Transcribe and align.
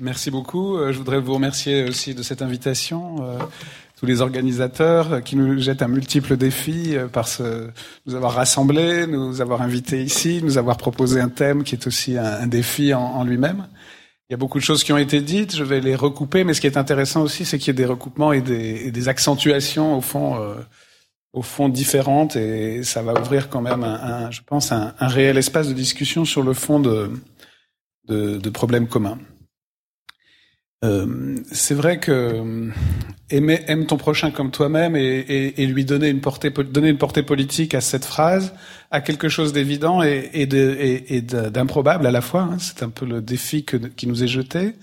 Merci 0.00 0.30
beaucoup. 0.30 0.78
Je 0.90 0.96
voudrais 0.96 1.20
vous 1.20 1.34
remercier 1.34 1.84
aussi 1.84 2.14
de 2.14 2.22
cette 2.22 2.40
invitation 2.42 3.16
tous 4.00 4.06
les 4.06 4.22
organisateurs 4.22 5.22
qui 5.22 5.36
nous 5.36 5.60
jettent 5.60 5.82
un 5.82 5.88
multiple 5.88 6.38
défi 6.38 6.96
par 7.12 7.28
ce, 7.28 7.68
nous 8.06 8.14
avoir 8.14 8.32
rassemblés, 8.32 9.06
nous 9.06 9.42
avoir 9.42 9.60
invités 9.60 10.02
ici, 10.02 10.40
nous 10.42 10.56
avoir 10.56 10.78
proposé 10.78 11.20
un 11.20 11.28
thème 11.28 11.64
qui 11.64 11.74
est 11.74 11.86
aussi 11.86 12.16
un, 12.16 12.46
défi 12.46 12.94
en, 12.94 13.22
lui-même. 13.24 13.68
Il 14.28 14.32
y 14.32 14.34
a 14.34 14.38
beaucoup 14.38 14.58
de 14.58 14.64
choses 14.64 14.84
qui 14.84 14.92
ont 14.94 14.98
été 14.98 15.20
dites, 15.20 15.54
je 15.54 15.64
vais 15.64 15.80
les 15.80 15.94
recouper, 15.94 16.44
mais 16.44 16.54
ce 16.54 16.62
qui 16.62 16.66
est 16.66 16.78
intéressant 16.78 17.20
aussi, 17.20 17.44
c'est 17.44 17.58
qu'il 17.58 17.66
y 17.66 17.70
ait 17.72 17.74
des 17.74 17.84
recoupements 17.84 18.32
et 18.32 18.40
des, 18.40 19.08
accentuations 19.08 19.98
au 19.98 20.00
fond, 20.00 20.40
euh, 20.40 20.54
au 21.34 21.42
fond 21.42 21.68
différentes, 21.68 22.36
et 22.36 22.82
ça 22.84 23.02
va 23.02 23.20
ouvrir 23.20 23.50
quand 23.50 23.60
même, 23.60 23.84
un, 23.84 24.00
un 24.02 24.30
je 24.30 24.40
pense, 24.46 24.72
un, 24.72 24.94
un, 24.98 25.08
réel 25.08 25.36
espace 25.36 25.68
de 25.68 25.74
discussion 25.74 26.24
sur 26.24 26.42
le 26.42 26.54
fond 26.54 26.80
de, 26.80 27.10
de, 28.08 28.38
de 28.38 28.50
problèmes 28.50 28.88
communs. 28.88 29.18
Euh, 30.82 31.36
c'est 31.52 31.74
vrai 31.74 32.00
que 32.00 32.10
euh, 32.10 32.70
aimer, 33.28 33.60
aime 33.66 33.84
ton 33.84 33.98
prochain 33.98 34.30
comme 34.30 34.50
toi-même 34.50 34.96
et, 34.96 35.02
et, 35.02 35.62
et, 35.62 35.66
lui 35.66 35.84
donner 35.84 36.08
une 36.08 36.22
portée, 36.22 36.48
donner 36.48 36.88
une 36.88 36.96
portée 36.96 37.22
politique 37.22 37.74
à 37.74 37.82
cette 37.82 38.06
phrase, 38.06 38.54
à 38.90 39.02
quelque 39.02 39.28
chose 39.28 39.52
d'évident 39.52 40.02
et, 40.02 40.30
et 40.32 40.46
d'improbable 41.20 42.06
à 42.06 42.10
la 42.10 42.22
fois. 42.22 42.42
Hein. 42.42 42.56
C'est 42.58 42.82
un 42.82 42.88
peu 42.88 43.04
le 43.04 43.20
défi 43.20 43.64
que, 43.64 43.76
qui 43.76 44.06
nous 44.06 44.24
est 44.24 44.28
jeté. 44.28 44.74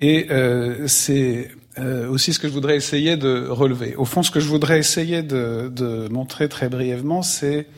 Et 0.00 0.26
euh, 0.30 0.88
c'est 0.88 1.50
euh, 1.78 2.08
aussi 2.08 2.32
ce 2.32 2.38
que 2.38 2.48
je 2.48 2.52
voudrais 2.52 2.76
essayer 2.76 3.16
de 3.16 3.46
relever. 3.48 3.94
Au 3.94 4.04
fond, 4.04 4.22
ce 4.22 4.30
que 4.30 4.40
je 4.40 4.48
voudrais 4.48 4.78
essayer 4.78 5.22
de, 5.22 5.68
de 5.68 6.08
montrer 6.08 6.48
très 6.48 6.68
brièvement, 6.68 7.22
c'est 7.22 7.68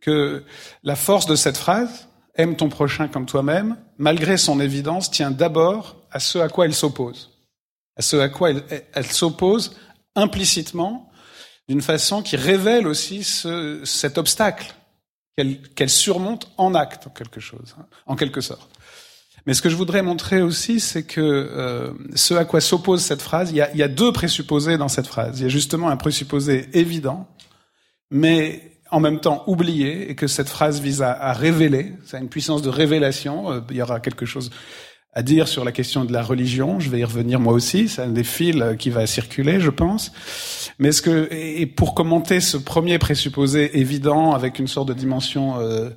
que 0.00 0.42
la 0.82 0.96
force 0.96 1.26
de 1.26 1.36
cette 1.36 1.56
phrase, 1.56 2.08
aime 2.34 2.56
ton 2.56 2.68
prochain 2.68 3.08
comme 3.08 3.26
toi-même, 3.26 3.76
malgré 3.96 4.36
son 4.36 4.58
évidence, 4.58 5.10
tient 5.10 5.30
d'abord 5.30 5.97
à 6.10 6.20
ce 6.20 6.38
à 6.38 6.48
quoi 6.48 6.64
elle 6.64 6.74
s'oppose, 6.74 7.30
à 7.96 8.02
ce 8.02 8.16
à 8.16 8.28
quoi 8.28 8.50
elle, 8.50 9.06
s'oppose 9.06 9.76
implicitement 10.14 11.10
d'une 11.68 11.82
façon 11.82 12.22
qui 12.22 12.36
révèle 12.36 12.86
aussi 12.86 13.24
ce, 13.24 13.82
cet 13.84 14.18
obstacle 14.18 14.74
qu'elle 15.36 15.60
qu 15.60 15.88
surmonte 15.88 16.50
en 16.56 16.74
acte, 16.74 17.06
en 17.06 17.10
quelque 17.10 17.40
chose, 17.40 17.76
hein, 17.78 17.86
en 18.06 18.16
quelque 18.16 18.40
sorte. 18.40 18.70
Mais 19.46 19.54
ce 19.54 19.62
que 19.62 19.70
je 19.70 19.76
voudrais 19.76 20.02
montrer 20.02 20.42
aussi, 20.42 20.78
c'est 20.78 21.04
que 21.04 21.20
euh, 21.20 21.92
ce 22.14 22.34
à 22.34 22.44
quoi 22.44 22.60
s'oppose 22.60 23.02
cette 23.02 23.22
phrase, 23.22 23.50
il 23.50 23.56
y, 23.56 23.82
a, 23.82 23.88
deux 23.88 24.12
présupposés 24.12 24.76
dans 24.76 24.88
cette 24.88 25.06
phrase. 25.06 25.40
Il 25.40 25.44
y 25.44 25.46
a 25.46 25.48
justement 25.48 25.88
un 25.88 25.96
présupposé 25.96 26.68
évident, 26.74 27.26
mais 28.10 28.72
en 28.90 29.00
même 29.00 29.20
temps 29.20 29.44
oublié, 29.46 30.10
et 30.10 30.14
que 30.14 30.26
cette 30.26 30.48
phrase 30.48 30.80
vise 30.80 31.02
à, 31.02 31.12
à 31.12 31.32
révéler. 31.32 31.94
Ça 32.04 32.18
a 32.18 32.20
une 32.20 32.28
puissance 32.28 32.60
de 32.60 32.68
révélation. 32.68 33.50
Euh, 33.50 33.60
il 33.70 33.76
y 33.76 33.82
aura 33.82 34.00
quelque 34.00 34.26
chose 34.26 34.50
à 35.14 35.22
dire 35.22 35.48
sur 35.48 35.64
la 35.64 35.72
question 35.72 36.04
de 36.04 36.12
la 36.12 36.22
religion. 36.22 36.80
Je 36.80 36.90
vais 36.90 37.00
y 37.00 37.04
revenir 37.04 37.40
moi 37.40 37.52
aussi. 37.52 37.88
C'est 37.88 38.02
un 38.02 38.08
des 38.08 38.24
fils 38.24 38.62
qui 38.78 38.90
va 38.90 39.06
circuler, 39.06 39.58
je 39.58 39.70
pense. 39.70 40.12
Mais 40.78 40.92
ce 40.92 41.02
que 41.02 41.28
et 41.32 41.66
pour 41.66 41.94
commenter 41.94 42.40
ce 42.40 42.56
premier 42.56 42.98
présupposé 42.98 43.78
évident 43.78 44.32
avec 44.32 44.58
une 44.58 44.68
sorte 44.68 44.88
de 44.88 44.94
dimension 44.94 45.58
euh, 45.58 45.90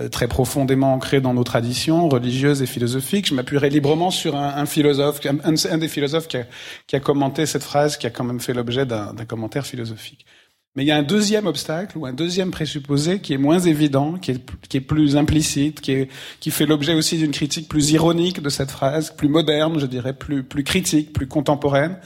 euh, 0.00 0.08
très 0.08 0.28
profondément 0.28 0.94
ancrée 0.94 1.20
dans 1.20 1.34
nos 1.34 1.44
traditions 1.44 2.08
religieuses 2.08 2.62
et 2.62 2.66
philosophiques, 2.66 3.28
je 3.28 3.34
m'appuierai 3.34 3.68
librement 3.68 4.10
sur 4.10 4.34
un, 4.34 4.66
philosophe, 4.66 5.20
un, 5.24 5.78
des 5.78 5.88
philosophes 5.88 6.28
qui 6.28 6.96
a 6.96 7.00
commenté 7.00 7.46
cette 7.46 7.62
phrase, 7.62 7.96
qui 7.96 8.06
a 8.06 8.10
quand 8.10 8.24
même 8.24 8.40
fait 8.40 8.54
l'objet 8.54 8.86
d'un 8.86 9.14
commentaire 9.28 9.66
philosophique. 9.66 10.26
Mais 10.76 10.82
il 10.82 10.86
y 10.86 10.90
a 10.90 10.96
un 10.96 11.04
deuxième 11.04 11.46
obstacle 11.46 11.96
ou 11.96 12.04
un 12.04 12.12
deuxième 12.12 12.50
présupposé 12.50 13.20
qui 13.20 13.32
est 13.32 13.38
moins 13.38 13.60
évident, 13.60 14.14
qui 14.18 14.32
est, 14.32 14.80
plus 14.80 15.16
implicite, 15.16 15.80
qui, 15.80 16.50
fait 16.50 16.66
l'objet 16.66 16.94
aussi 16.94 17.16
d'une 17.16 17.30
critique 17.30 17.68
plus 17.68 17.92
ironique 17.92 18.42
de 18.42 18.48
cette 18.48 18.72
phrase, 18.72 19.14
plus 19.16 19.28
moderne, 19.28 19.78
je 19.78 19.86
dirais, 19.86 20.14
plus, 20.14 20.44
critique, 20.64 21.12
plus 21.12 21.28
contemporaine. 21.28 21.96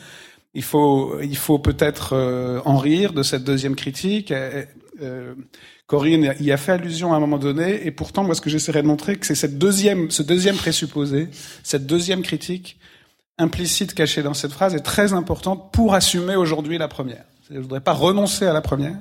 Il 0.52 0.62
faut, 0.62 1.58
peut-être 1.62 2.10
euh, 2.12 2.60
en 2.66 2.76
rire 2.76 3.14
de 3.14 3.22
cette 3.22 3.44
deuxième 3.44 3.74
critique. 3.74 4.32
Euh, 4.32 5.34
Corinne 5.86 6.34
y 6.38 6.52
a 6.52 6.56
fait 6.58 6.72
allusion 6.72 7.14
à 7.14 7.16
un 7.16 7.20
moment 7.20 7.38
donné, 7.38 7.86
et 7.86 7.90
pourtant, 7.90 8.22
moi, 8.22 8.34
ce 8.34 8.42
que 8.42 8.50
j'essaierai 8.50 8.82
de 8.82 8.86
montrer, 8.86 9.16
c'est 9.22 9.34
cette 9.34 9.56
deuxième, 9.56 10.10
ce 10.10 10.22
deuxième 10.22 10.56
présupposé, 10.56 11.28
cette 11.62 11.86
deuxième 11.86 12.20
critique 12.20 12.78
implicite 13.38 13.94
cachée 13.94 14.22
dans 14.22 14.34
cette 14.34 14.52
phrase 14.52 14.74
est 14.74 14.80
très 14.80 15.14
importante 15.14 15.72
pour 15.72 15.94
assumer 15.94 16.36
aujourd'hui 16.36 16.76
la 16.76 16.88
première. 16.88 17.24
Je 17.50 17.54
ne 17.54 17.60
voudrais 17.60 17.80
pas 17.80 17.94
renoncer 17.94 18.46
à 18.46 18.52
la 18.52 18.60
première. 18.60 18.96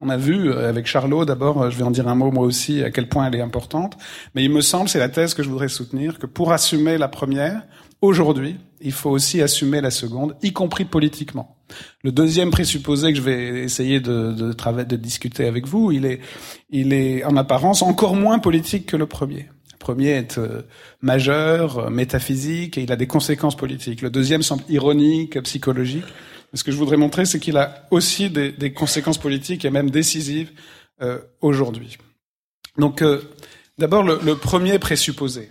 On 0.00 0.08
a 0.08 0.16
vu 0.16 0.50
euh, 0.50 0.68
avec 0.68 0.86
Charlot, 0.86 1.24
d'abord, 1.24 1.62
euh, 1.62 1.70
je 1.70 1.76
vais 1.76 1.82
en 1.82 1.90
dire 1.90 2.06
un 2.06 2.14
mot 2.14 2.30
moi 2.30 2.44
aussi, 2.44 2.84
à 2.84 2.92
quel 2.92 3.08
point 3.08 3.26
elle 3.26 3.34
est 3.34 3.40
importante. 3.40 3.98
Mais 4.34 4.44
il 4.44 4.52
me 4.52 4.60
semble, 4.60 4.88
c'est 4.88 5.00
la 5.00 5.08
thèse 5.08 5.34
que 5.34 5.42
je 5.42 5.48
voudrais 5.48 5.68
soutenir, 5.68 6.20
que 6.20 6.26
pour 6.26 6.52
assumer 6.52 6.96
la 6.96 7.08
première, 7.08 7.62
aujourd'hui, 8.00 8.56
il 8.80 8.92
faut 8.92 9.10
aussi 9.10 9.42
assumer 9.42 9.80
la 9.80 9.90
seconde, 9.90 10.36
y 10.42 10.52
compris 10.52 10.84
politiquement. 10.84 11.56
Le 12.04 12.12
deuxième 12.12 12.52
présupposé 12.52 13.12
que 13.12 13.18
je 13.18 13.22
vais 13.22 13.64
essayer 13.64 13.98
de, 13.98 14.32
de, 14.32 14.82
de 14.84 14.96
discuter 14.96 15.46
avec 15.46 15.66
vous, 15.66 15.90
il 15.90 16.06
est, 16.06 16.20
il 16.70 16.92
est 16.92 17.24
en 17.24 17.36
apparence 17.36 17.82
encore 17.82 18.14
moins 18.14 18.38
politique 18.38 18.86
que 18.86 18.96
le 18.96 19.06
premier. 19.06 19.48
Le 19.72 19.78
premier 19.80 20.10
est 20.10 20.38
euh, 20.38 20.62
majeur, 21.02 21.90
métaphysique, 21.90 22.78
et 22.78 22.82
il 22.82 22.92
a 22.92 22.96
des 22.96 23.08
conséquences 23.08 23.56
politiques. 23.56 24.02
Le 24.02 24.10
deuxième 24.10 24.44
semble 24.44 24.62
ironique, 24.68 25.42
psychologique 25.42 26.06
ce 26.54 26.64
que 26.64 26.72
je 26.72 26.76
voudrais 26.76 26.96
montrer, 26.96 27.26
c'est 27.26 27.40
qu'il 27.40 27.56
a 27.56 27.86
aussi 27.90 28.30
des, 28.30 28.72
conséquences 28.72 29.18
politiques 29.18 29.64
et 29.64 29.70
même 29.70 29.90
décisives 29.90 30.50
euh, 31.02 31.18
aujourd'hui. 31.40 31.98
Donc, 32.76 33.02
euh, 33.02 33.22
d'abord, 33.76 34.02
le, 34.02 34.34
premier 34.36 34.78
présupposé. 34.78 35.50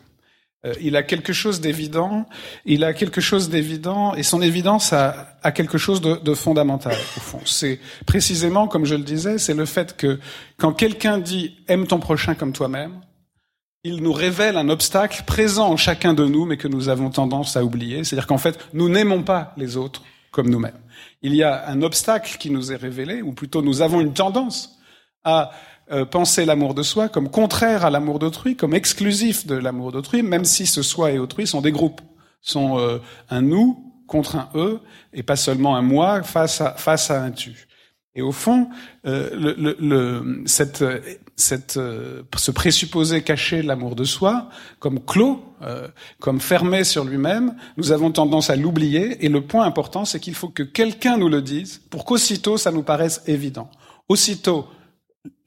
Euh, 0.66 0.74
il 0.82 0.96
a 0.96 1.04
quelque 1.04 1.34
chose 1.34 1.62
d'évident, 1.62 2.28
il 2.66 2.84
a 2.84 2.94
quelque 2.94 3.22
chose 3.22 3.50
d'évident, 3.50 4.16
et 4.16 4.24
son 4.24 4.42
évidence 4.42 4.92
a, 4.92 5.38
a 5.44 5.52
quelque 5.52 5.78
chose 5.78 6.02
de, 6.02 6.16
de, 6.16 6.34
fondamental, 6.34 6.96
au 7.18 7.20
fond. 7.20 7.40
C'est 7.46 7.80
précisément, 8.08 8.68
comme 8.68 8.86
je 8.86 8.96
le 8.96 9.04
disais, 9.04 9.38
c'est 9.38 9.54
le 9.54 9.66
fait 9.66 9.96
que 9.96 10.20
quand 10.58 10.74
quelqu'un 10.74 11.20
dit 11.20 11.58
«aime 11.68 11.86
ton 11.86 12.00
prochain 12.00 12.34
comme 12.34 12.54
toi-même», 12.54 13.02
il 13.84 14.02
nous 14.02 14.12
révèle 14.12 14.58
un 14.58 14.70
obstacle 14.70 15.24
présent 15.26 15.70
en 15.70 15.78
chacun 15.78 16.14
de 16.14 16.26
nous, 16.26 16.46
mais 16.46 16.58
que 16.58 16.68
nous 16.68 16.90
avons 16.90 17.12
tendance 17.12 17.56
à 17.56 17.64
oublier. 17.64 18.04
C'est-à-dire 18.04 18.28
qu'en 18.28 18.40
fait, 18.40 18.58
nous 18.74 18.90
n'aimons 18.90 19.22
pas 19.22 19.54
les 19.58 19.78
autres 19.78 20.02
comme 20.32 20.50
nous-mêmes 20.50 20.80
il 21.22 21.36
y 21.36 21.44
a 21.44 21.68
un 21.68 21.82
obstacle 21.82 22.38
qui 22.38 22.50
nous 22.50 22.72
est 22.72 22.76
révélé, 22.76 23.22
ou 23.22 23.34
plutôt 23.34 23.62
nous 23.62 23.82
avons 23.82 24.02
une 24.02 24.14
tendance 24.14 24.78
à 25.24 25.52
euh, 25.92 26.06
penser 26.06 26.46
l'amour 26.46 26.74
de 26.74 26.84
soi 26.84 27.10
comme 27.10 27.30
contraire 27.30 27.86
à 27.86 27.90
l'amour 27.90 28.20
d'autrui, 28.20 28.56
comme 28.56 28.74
exclusif 28.74 29.48
de 29.48 29.56
l'amour 29.56 29.92
d'autrui, 29.92 30.22
même 30.22 30.46
si 30.46 30.68
ce 30.68 30.82
soi 30.82 31.12
et 31.12 31.20
autrui 31.20 31.48
sont 31.48 31.62
des 31.62 31.72
groupes, 31.72 32.02
sont 32.42 32.78
euh, 32.78 33.00
un 33.30 33.42
nous 33.42 33.84
contre 34.08 34.36
un 34.36 34.50
eux, 34.56 34.80
et 35.14 35.24
pas 35.24 35.36
seulement 35.36 35.76
un 35.76 35.82
moi 35.82 36.24
face 36.24 36.62
à, 36.62 36.74
face 36.74 37.12
à 37.12 37.22
un 37.22 37.32
tu. 37.32 37.68
Et 38.16 38.22
au 38.22 38.32
fond, 38.32 38.70
euh, 39.06 39.30
le, 39.34 39.54
le, 39.54 39.78
le, 39.80 40.44
cette, 40.46 40.84
cette, 41.38 41.78
euh, 41.78 42.24
ce 42.36 42.50
présupposé 42.50 43.22
caché 43.22 43.62
de 43.62 43.68
l'amour 43.68 43.96
de 43.96 44.04
soi, 44.04 44.50
comme 44.80 45.00
clos, 45.00 45.46
euh, 45.62 45.88
comme 46.20 46.42
fermé 46.42 46.84
sur 46.84 47.06
lui-même, 47.06 47.56
nous 47.78 47.92
avons 47.92 48.12
tendance 48.12 48.50
à 48.50 48.56
l'oublier. 48.56 49.24
Et 49.24 49.30
le 49.30 49.42
point 49.42 49.64
important, 49.64 50.04
c'est 50.04 50.20
qu'il 50.20 50.34
faut 50.34 50.50
que 50.50 50.64
quelqu'un 50.64 51.18
nous 51.18 51.30
le 51.30 51.44
dise 51.44 51.80
pour 51.92 52.06
qu'aussitôt 52.06 52.58
ça 52.58 52.72
nous 52.72 52.82
paraisse 52.82 53.22
évident. 53.28 53.70
Aussitôt, 54.10 54.68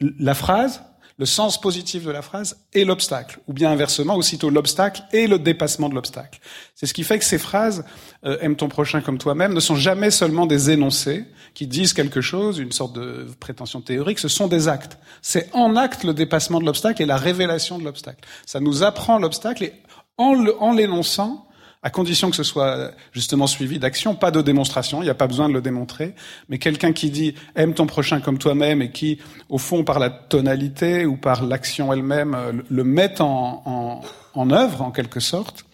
la 0.00 0.34
phrase, 0.34 0.82
le 1.20 1.26
sens 1.26 1.60
positif 1.60 2.02
de 2.02 2.10
la 2.10 2.22
phrase 2.22 2.56
et 2.72 2.86
l'obstacle, 2.86 3.40
ou 3.46 3.52
bien 3.52 3.70
inversement, 3.70 4.16
aussitôt 4.16 4.48
l'obstacle 4.48 5.02
et 5.12 5.26
le 5.26 5.38
dépassement 5.38 5.90
de 5.90 5.94
l'obstacle. 5.94 6.40
C'est 6.74 6.86
ce 6.86 6.94
qui 6.94 7.04
fait 7.04 7.18
que 7.18 7.26
ces 7.26 7.36
phrases 7.36 7.84
euh, 8.24 8.38
aime 8.40 8.56
ton 8.56 8.68
prochain 8.68 9.02
comme 9.02 9.18
toi-même 9.18 9.52
ne 9.52 9.60
sont 9.60 9.74
jamais 9.74 10.10
seulement 10.10 10.46
des 10.46 10.70
énoncés 10.70 11.26
qui 11.52 11.66
disent 11.66 11.92
quelque 11.92 12.22
chose, 12.22 12.58
une 12.58 12.72
sorte 12.72 12.94
de 12.94 13.26
prétention 13.38 13.82
théorique, 13.82 14.18
ce 14.18 14.28
sont 14.28 14.46
des 14.46 14.66
actes. 14.66 14.96
C'est 15.20 15.54
en 15.54 15.76
acte 15.76 16.04
le 16.04 16.14
dépassement 16.14 16.58
de 16.58 16.64
l'obstacle 16.64 17.02
et 17.02 17.06
la 17.06 17.18
révélation 17.18 17.78
de 17.78 17.84
l'obstacle. 17.84 18.26
Ça 18.46 18.58
nous 18.58 18.82
apprend 18.82 19.18
l'obstacle 19.18 19.64
et 19.64 19.74
en 20.16 20.72
l'énonçant, 20.72 21.49
à 21.82 21.90
condition 21.90 22.30
que 22.30 22.36
ce 22.36 22.42
soit 22.42 22.92
justement 23.12 23.46
suivi 23.46 23.78
d'action, 23.78 24.14
pas 24.14 24.30
de 24.30 24.42
démonstration, 24.42 25.00
il 25.00 25.04
n'y 25.04 25.10
a 25.10 25.14
pas 25.14 25.26
besoin 25.26 25.48
de 25.48 25.54
le 25.54 25.62
démontrer, 25.62 26.14
mais 26.48 26.58
quelqu'un 26.58 26.92
qui 26.92 27.10
dit 27.10 27.34
aime 27.56 27.74
ton 27.74 27.86
prochain 27.86 28.20
comme 28.20 28.38
toi-même 28.38 28.82
et 28.82 28.90
qui, 28.90 29.18
au 29.48 29.58
fond, 29.58 29.82
par 29.82 29.98
la 29.98 30.10
tonalité 30.10 31.06
ou 31.06 31.16
par 31.16 31.44
l'action 31.44 31.92
elle-même, 31.92 32.34
euh, 32.34 32.52
le 32.68 32.84
met 32.84 33.20
en, 33.20 33.62
en, 33.64 34.00
en, 34.34 34.50
œuvre, 34.50 34.82
en 34.82 34.90
quelque 34.90 35.20
sorte, 35.20 35.64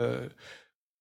euh, 0.00 0.28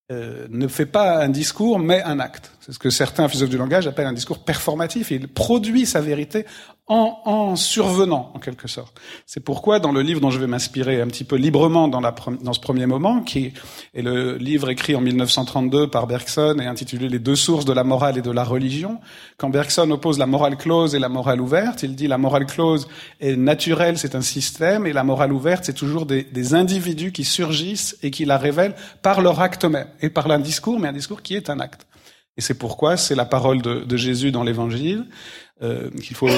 euh, 0.10 0.48
ne 0.50 0.68
fait 0.68 0.86
pas 0.86 1.22
un 1.22 1.30
discours, 1.30 1.80
mais 1.80 2.02
un 2.02 2.20
acte. 2.20 2.54
C'est 2.62 2.72
ce 2.72 2.80
que 2.80 2.90
certains 2.90 3.28
philosophes 3.28 3.50
du 3.50 3.58
langage 3.58 3.88
appellent 3.88 4.08
un 4.08 4.14
discours 4.14 4.40
performatif. 4.40 5.12
Il 5.12 5.28
produit 5.28 5.86
sa 5.86 6.00
vérité 6.00 6.46
en, 6.88 7.20
en 7.26 7.56
survenant, 7.58 8.32
en 8.34 8.40
quelque 8.40 8.70
sorte. 8.70 9.00
C'est 9.26 9.42
pourquoi, 9.42 9.80
dans 9.80 9.92
le 9.92 10.02
livre 10.02 10.22
dont 10.22 10.30
je 10.30 10.40
vais 10.40 10.48
m'inspirer 10.48 11.02
un 11.02 11.08
petit 11.08 11.26
peu 11.26 11.36
librement 11.36 11.90
dans, 11.90 12.00
la, 12.00 12.16
dans 12.42 12.54
ce 12.54 12.62
premier 12.62 12.86
moment, 12.86 13.22
qui 13.22 13.52
est 13.94 14.02
le 14.02 14.38
livre 14.38 14.70
écrit 14.70 14.96
en 14.96 15.02
1932 15.02 15.90
par 15.90 16.08
Bergson 16.08 16.58
et 16.62 16.66
intitulé 16.66 17.10
Les 17.10 17.20
deux 17.20 17.36
sources 17.36 17.66
de 17.66 17.74
la 17.74 17.84
morale 17.84 18.18
et 18.18 18.22
de 18.22 18.32
la 18.32 18.46
religion, 18.46 19.00
quand 19.38 19.50
Bergson 19.50 19.92
oppose 19.92 20.18
la 20.18 20.28
morale 20.28 20.56
close 20.56 20.96
et 20.96 21.00
la 21.00 21.10
morale 21.10 21.42
ouverte, 21.42 21.84
il 21.84 21.94
dit 21.96 22.08
la 22.08 22.18
morale 22.18 22.46
close 22.46 22.88
est 23.20 23.36
naturelle, 23.36 23.98
c'est 23.98 24.16
un 24.16 24.22
système, 24.22 24.88
et 24.88 24.94
la 24.94 25.04
morale 25.04 25.34
ouverte, 25.34 25.66
c'est 25.66 25.74
toujours 25.74 26.06
des, 26.06 26.24
des 26.24 26.54
individus 26.54 27.12
qui 27.12 27.26
surgissent 27.26 27.98
et 28.02 28.12
qui 28.12 28.24
la 28.24 28.38
révèlent 28.38 28.76
par 29.02 29.22
leur 29.22 29.42
acte 29.42 29.66
même, 29.66 29.88
et 30.00 30.10
par 30.10 30.32
un 30.32 30.40
discours, 30.40 30.80
mais 30.80 30.88
un 30.88 30.94
discours 30.94 31.22
qui 31.22 31.36
est 31.36 31.50
un 31.50 31.60
acte. 31.60 31.86
Et 32.38 32.42
c'est 32.42 32.54
pourquoi 32.54 32.98
c'est 32.98 33.16
la 33.16 33.26
parole 33.26 33.62
de, 33.64 33.80
de 33.80 33.98
Jésus 33.98 34.32
dans 34.32 34.44
l'Évangile 34.44 35.06
euh, 35.62 35.90
qu'il 36.04 36.16
faut 36.16 36.30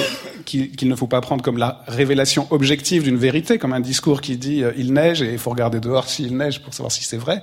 qu'il 0.44 0.88
ne 0.88 0.96
faut 0.96 1.06
pas 1.06 1.20
prendre 1.20 1.42
comme 1.42 1.58
la 1.58 1.82
révélation 1.86 2.46
objective 2.50 3.02
d'une 3.02 3.16
vérité, 3.16 3.58
comme 3.58 3.72
un 3.72 3.80
discours 3.80 4.20
qui 4.20 4.36
dit 4.36 4.62
euh, 4.64 4.72
il 4.76 4.92
neige 4.92 5.22
et 5.22 5.32
il 5.32 5.38
faut 5.38 5.50
regarder 5.50 5.80
dehors 5.80 6.08
s'il 6.08 6.36
neige 6.36 6.62
pour 6.62 6.72
savoir 6.72 6.90
si 6.92 7.04
c'est 7.04 7.18
vrai. 7.18 7.42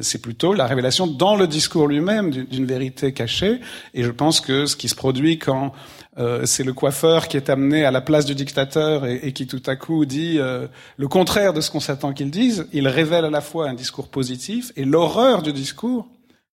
C'est 0.00 0.20
plutôt 0.20 0.52
la 0.52 0.66
révélation 0.66 1.06
dans 1.06 1.34
le 1.34 1.46
discours 1.46 1.88
lui-même 1.88 2.30
d'une 2.30 2.66
vérité 2.66 3.12
cachée. 3.12 3.60
Et 3.94 4.04
je 4.04 4.10
pense 4.10 4.40
que 4.40 4.66
ce 4.66 4.76
qui 4.76 4.88
se 4.88 4.94
produit 4.94 5.38
quand 5.38 5.72
euh, 6.18 6.46
c'est 6.46 6.64
le 6.64 6.72
coiffeur 6.72 7.28
qui 7.28 7.36
est 7.36 7.48
amené 7.48 7.84
à 7.84 7.90
la 7.90 8.00
place 8.00 8.24
du 8.24 8.34
dictateur 8.34 9.06
et, 9.06 9.16
et 9.22 9.32
qui 9.32 9.46
tout 9.46 9.62
à 9.66 9.76
coup 9.76 10.04
dit 10.04 10.38
euh, 10.38 10.66
le 10.96 11.08
contraire 11.08 11.52
de 11.52 11.60
ce 11.60 11.70
qu'on 11.70 11.80
s'attend 11.80 12.12
qu'il 12.12 12.30
dise, 12.30 12.66
il 12.72 12.88
révèle 12.88 13.24
à 13.24 13.30
la 13.30 13.40
fois 13.40 13.68
un 13.68 13.74
discours 13.74 14.08
positif 14.08 14.72
et 14.76 14.84
l'horreur 14.84 15.42
du 15.42 15.52
discours 15.52 16.08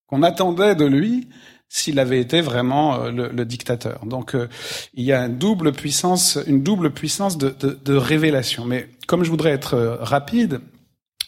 qu'on 0.07 0.23
attendait 0.23 0.75
de 0.75 0.85
lui 0.85 1.27
s'il 1.75 1.99
avait 1.99 2.21
été 2.21 2.39
vraiment 2.39 2.95
euh, 2.95 3.11
le, 3.11 3.27
le 3.27 3.45
dictateur. 3.45 4.05
Donc 4.05 4.33
euh, 4.33 4.47
il 4.93 5.03
y 5.03 5.11
a 5.11 5.25
une 5.25 5.37
double 5.37 5.73
puissance, 5.73 6.39
une 6.47 6.63
double 6.63 6.91
puissance 6.91 7.37
de, 7.37 7.49
de, 7.49 7.77
de 7.83 7.95
révélation. 7.95 8.63
Mais 8.63 8.87
comme 9.07 9.25
je 9.25 9.29
voudrais 9.29 9.51
être 9.51 9.73
euh, 9.73 9.97
rapide, 9.99 10.61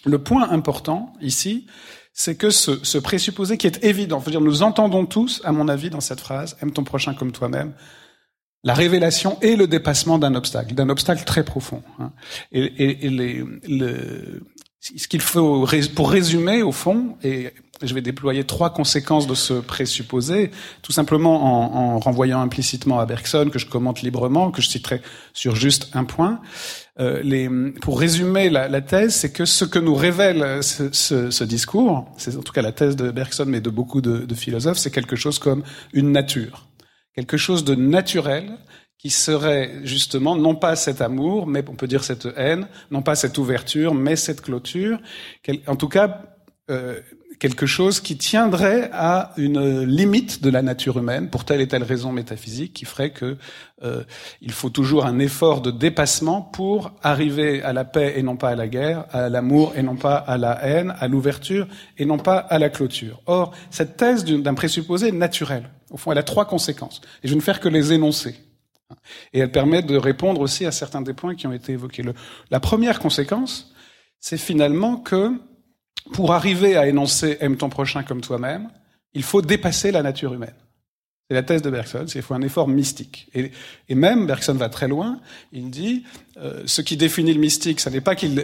le 0.05 0.19
point 0.19 0.49
important 0.49 1.11
ici, 1.19 1.67
c'est 2.13 2.35
que 2.35 2.49
ce, 2.49 2.79
ce, 2.81 2.97
présupposé 2.97 3.57
qui 3.57 3.67
est 3.67 3.83
évident, 3.83 4.23
dire, 4.25 4.39
nous 4.39 4.63
entendons 4.63 5.05
tous, 5.05 5.41
à 5.43 5.51
mon 5.51 5.67
avis, 5.67 5.89
dans 5.89 5.99
cette 5.99 6.21
phrase, 6.21 6.55
aime 6.61 6.71
ton 6.71 6.85
prochain 6.85 7.13
comme 7.13 7.33
toi-même, 7.33 7.73
la 8.63 8.73
révélation 8.73 9.37
et 9.41 9.57
le 9.57 9.67
dépassement 9.67 10.17
d'un 10.17 10.33
obstacle, 10.33 10.73
d'un 10.73 10.87
obstacle 10.87 11.25
très 11.25 11.43
profond. 11.43 11.83
Hein. 11.99 12.13
Et, 12.53 12.63
et, 12.63 13.05
et 13.05 13.09
les, 13.09 13.43
le, 13.67 14.41
ce 14.79 15.07
qu'il 15.07 15.21
faut, 15.21 15.67
pour 15.93 16.09
résumer, 16.09 16.63
au 16.63 16.71
fond, 16.71 17.17
et 17.21 17.51
je 17.81 17.93
vais 17.93 18.01
déployer 18.01 18.43
trois 18.43 18.71
conséquences 18.71 19.27
de 19.27 19.35
ce 19.35 19.53
présupposé, 19.53 20.51
tout 20.81 20.91
simplement 20.91 21.43
en, 21.43 21.95
en, 21.95 21.99
renvoyant 21.99 22.41
implicitement 22.41 22.99
à 22.99 23.05
Bergson, 23.05 23.49
que 23.51 23.59
je 23.59 23.67
commente 23.67 24.01
librement, 24.01 24.51
que 24.51 24.61
je 24.61 24.69
citerai 24.69 25.01
sur 25.33 25.55
juste 25.55 25.89
un 25.93 26.03
point. 26.03 26.41
Euh, 26.99 27.21
les, 27.21 27.49
pour 27.81 27.99
résumer 27.99 28.49
la, 28.49 28.67
la 28.67 28.81
thèse, 28.81 29.13
c'est 29.13 29.31
que 29.31 29.45
ce 29.45 29.65
que 29.65 29.77
nous 29.77 29.95
révèle 29.95 30.63
ce, 30.63 30.91
ce, 30.91 31.29
ce 31.29 31.43
discours, 31.43 32.09
c'est 32.17 32.35
en 32.35 32.41
tout 32.41 32.53
cas 32.53 32.63
la 32.63 32.71
thèse 32.71 32.95
de 32.95 33.11
Bergson, 33.11 33.45
mais 33.47 33.61
de 33.61 33.69
beaucoup 33.69 34.01
de, 34.01 34.19
de 34.19 34.35
philosophes, 34.35 34.77
c'est 34.79 34.91
quelque 34.91 35.15
chose 35.15 35.37
comme 35.37 35.63
une 35.93 36.11
nature, 36.11 36.67
quelque 37.13 37.37
chose 37.37 37.63
de 37.63 37.75
naturel 37.75 38.57
qui 38.97 39.11
serait 39.11 39.71
justement 39.83 40.35
non 40.35 40.55
pas 40.55 40.75
cet 40.75 41.01
amour, 41.01 41.45
mais 41.45 41.63
on 41.69 41.75
peut 41.75 41.87
dire 41.87 42.03
cette 42.03 42.27
haine, 42.35 42.67
non 42.89 43.03
pas 43.03 43.15
cette 43.15 43.37
ouverture, 43.37 43.93
mais 43.93 44.15
cette 44.15 44.41
clôture, 44.41 44.99
en 45.67 45.75
tout 45.75 45.87
cas 45.87 46.23
euh, 46.71 46.99
quelque 47.39 47.65
chose 47.65 47.99
qui 47.99 48.17
tiendrait 48.17 48.89
à 48.93 49.33
une 49.37 49.83
limite 49.83 50.41
de 50.41 50.49
la 50.49 50.61
nature 50.61 50.97
humaine 50.97 51.29
pour 51.29 51.45
telle 51.45 51.61
et 51.61 51.67
telle 51.67 51.83
raison 51.83 52.11
métaphysique 52.11 52.73
qui 52.73 52.85
ferait 52.85 53.11
que 53.11 53.37
euh, 53.83 54.03
il 54.41 54.51
faut 54.51 54.69
toujours 54.69 55.05
un 55.05 55.19
effort 55.19 55.61
de 55.61 55.69
dépassement 55.69 56.41
pour 56.41 56.91
arriver 57.03 57.61
à 57.61 57.73
la 57.73 57.85
paix 57.85 58.13
et 58.17 58.23
non 58.23 58.37
pas 58.37 58.49
à 58.49 58.55
la 58.55 58.67
guerre, 58.67 59.05
à 59.11 59.29
l'amour 59.29 59.73
et 59.75 59.83
non 59.83 59.95
pas 59.95 60.15
à 60.15 60.37
la 60.37 60.63
haine, 60.65 60.95
à 60.99 61.07
l'ouverture 61.07 61.67
et 61.97 62.05
non 62.05 62.17
pas 62.17 62.37
à 62.37 62.57
la 62.57 62.69
clôture. 62.69 63.21
Or, 63.27 63.53
cette 63.69 63.97
thèse 63.97 64.25
d'un 64.25 64.53
présupposé 64.55 65.11
naturel, 65.11 65.69
au 65.91 65.97
fond, 65.97 66.11
elle 66.11 66.17
a 66.17 66.23
trois 66.23 66.45
conséquences 66.45 67.01
et 67.23 67.27
je 67.27 67.33
vais 67.33 67.37
ne 67.37 67.41
faire 67.41 67.59
que 67.59 67.69
les 67.69 67.93
énoncer. 67.93 68.35
Et 69.33 69.39
elle 69.39 69.51
permet 69.51 69.83
de 69.83 69.97
répondre 69.97 70.41
aussi 70.41 70.65
à 70.65 70.71
certains 70.71 71.01
des 71.01 71.13
points 71.13 71.35
qui 71.35 71.45
ont 71.45 71.53
été 71.53 71.73
évoqués. 71.73 72.03
La 72.49 72.59
première 72.59 72.99
conséquence, 72.99 73.73
c'est 74.19 74.37
finalement 74.37 74.97
que 74.97 75.33
pour 76.13 76.33
arriver 76.33 76.77
à 76.77 76.87
énoncer 76.87 77.37
aime 77.39 77.57
ton 77.57 77.69
prochain 77.69 78.03
comme 78.03 78.21
toi-même, 78.21 78.69
il 79.13 79.23
faut 79.23 79.41
dépasser 79.41 79.91
la 79.91 80.03
nature 80.03 80.33
humaine. 80.33 80.55
C'est 81.29 81.35
la 81.35 81.43
thèse 81.43 81.61
de 81.61 81.69
Bergson, 81.69 82.05
c'est 82.07 82.13
qu'il 82.13 82.21
faut 82.21 82.35
un 82.35 82.41
effort 82.41 82.69
mystique. 82.69 83.29
Et, 83.33 83.95
même 83.95 84.27
Bergson 84.27 84.53
va 84.53 84.69
très 84.69 84.87
loin. 84.87 85.19
Il 85.51 85.69
dit 85.69 86.03
euh, 86.37 86.63
ce 86.65 86.81
qui 86.81 86.95
définit 86.95 87.33
le 87.33 87.39
mystique, 87.39 87.81
ça 87.81 87.89
n'est 87.89 87.99
pas 87.99 88.15
qu'il 88.15 88.35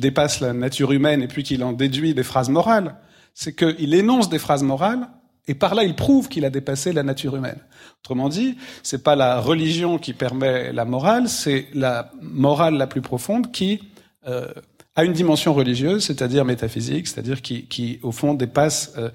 dépasse 0.00 0.40
la 0.40 0.52
nature 0.52 0.92
humaine 0.92 1.22
et 1.22 1.26
puis 1.26 1.42
qu'il 1.42 1.64
en 1.64 1.72
déduit 1.72 2.14
des 2.14 2.22
phrases 2.22 2.48
morales. 2.48 2.94
C'est 3.34 3.56
qu'il 3.56 3.92
énonce 3.94 4.28
des 4.28 4.38
phrases 4.38 4.62
morales 4.62 5.08
et 5.48 5.54
par 5.54 5.74
là 5.74 5.82
il 5.82 5.96
prouve 5.96 6.28
qu'il 6.28 6.44
a 6.44 6.50
dépassé 6.50 6.92
la 6.92 7.02
nature 7.02 7.34
humaine. 7.34 7.58
Autrement 8.04 8.28
dit, 8.28 8.56
c'est 8.84 9.02
pas 9.02 9.16
la 9.16 9.40
religion 9.40 9.98
qui 9.98 10.12
permet 10.12 10.72
la 10.72 10.84
morale, 10.84 11.28
c'est 11.28 11.66
la 11.74 12.12
morale 12.22 12.74
la 12.74 12.86
plus 12.86 13.00
profonde 13.00 13.50
qui 13.50 13.80
euh, 14.28 14.52
a 14.98 15.04
une 15.04 15.12
dimension 15.12 15.54
religieuse, 15.54 16.04
c'est-à-dire 16.04 16.44
métaphysique, 16.44 17.06
c'est-à-dire 17.06 17.40
qui, 17.40 17.66
qui, 17.66 18.00
au 18.02 18.10
fond, 18.10 18.34
dépasse 18.34 18.94
euh, 18.98 19.10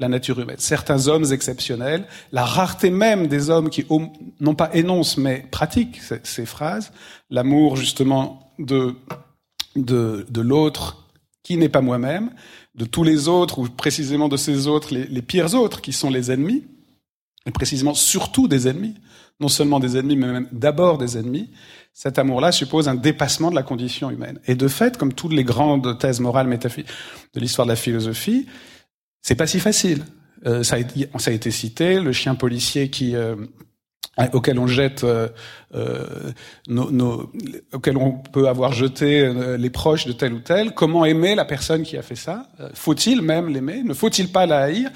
la 0.00 0.08
nature 0.08 0.40
humaine. 0.40 0.56
Certains 0.58 1.06
hommes 1.06 1.32
exceptionnels, 1.32 2.08
la 2.32 2.44
rareté 2.44 2.90
même 2.90 3.28
des 3.28 3.48
hommes 3.48 3.70
qui, 3.70 3.86
non 4.40 4.54
pas 4.56 4.68
énoncent, 4.74 5.16
mais 5.16 5.46
pratiquent 5.52 6.00
ces, 6.24 6.44
phrases, 6.44 6.90
l'amour 7.30 7.76
justement 7.76 8.52
de, 8.58 8.96
de, 9.76 10.26
de 10.28 10.40
l'autre 10.40 11.06
qui 11.44 11.56
n'est 11.56 11.68
pas 11.68 11.82
moi-même, 11.82 12.32
de 12.74 12.84
tous 12.84 13.04
les 13.04 13.28
autres, 13.28 13.60
ou 13.60 13.68
précisément 13.68 14.28
de 14.28 14.36
ces 14.36 14.66
autres, 14.66 14.92
les 14.92 15.22
pires 15.22 15.54
autres, 15.54 15.80
qui 15.80 15.92
sont 15.92 16.10
les 16.10 16.32
ennemis, 16.32 16.64
et 17.46 17.52
précisément 17.52 17.94
surtout 17.94 18.48
des 18.48 18.66
ennemis, 18.66 18.94
non 19.40 19.48
seulement 19.48 19.80
des 19.80 19.96
ennemis, 19.96 20.16
mais 20.16 20.26
même 20.26 20.48
d'abord 20.52 20.98
des 20.98 21.16
ennemis, 21.16 21.50
cet 21.92 22.18
amour-là 22.18 22.52
suppose 22.52 22.88
un 22.88 22.94
dépassement 22.94 23.50
de 23.50 23.56
la 23.56 23.62
condition 23.62 24.10
humaine. 24.10 24.40
Et 24.46 24.54
de 24.54 24.68
fait, 24.68 24.96
comme 24.96 25.12
toutes 25.12 25.32
les 25.32 25.44
grandes 25.44 25.98
thèses 25.98 26.20
morales 26.20 26.48
métaphysiques 26.48 26.90
de 27.34 27.40
l'histoire 27.40 27.66
de 27.66 27.72
la 27.72 27.76
philosophie, 27.76 28.46
c'est 29.22 29.34
pas 29.34 29.46
si 29.46 29.60
facile. 29.60 30.04
Euh, 30.46 30.62
ça, 30.62 30.76
a, 30.76 31.18
ça, 31.18 31.30
a, 31.30 31.34
été 31.34 31.50
cité, 31.50 32.00
le 32.00 32.12
chien 32.12 32.36
policier 32.36 32.90
qui 32.90 33.16
euh, 33.16 33.34
auquel 34.32 34.58
on 34.58 34.66
jette, 34.66 35.04
euh, 35.04 35.28
euh, 35.74 36.32
nos, 36.66 36.90
nos, 36.90 37.30
auquel 37.72 37.96
on 37.96 38.12
peut 38.12 38.48
avoir 38.48 38.72
jeté 38.72 39.20
euh, 39.20 39.56
les 39.56 39.70
proches 39.70 40.06
de 40.06 40.12
tel 40.12 40.32
ou 40.32 40.40
tel. 40.40 40.74
Comment 40.74 41.04
aimer 41.04 41.34
la 41.36 41.44
personne 41.44 41.84
qui 41.84 41.96
a 41.96 42.02
fait 42.02 42.16
ça? 42.16 42.48
Euh, 42.58 42.68
Faut-il 42.74 43.22
même 43.22 43.48
l'aimer? 43.48 43.82
Ne 43.84 43.94
faut-il 43.94 44.32
pas 44.32 44.46
la 44.46 44.62
haïr? 44.62 44.90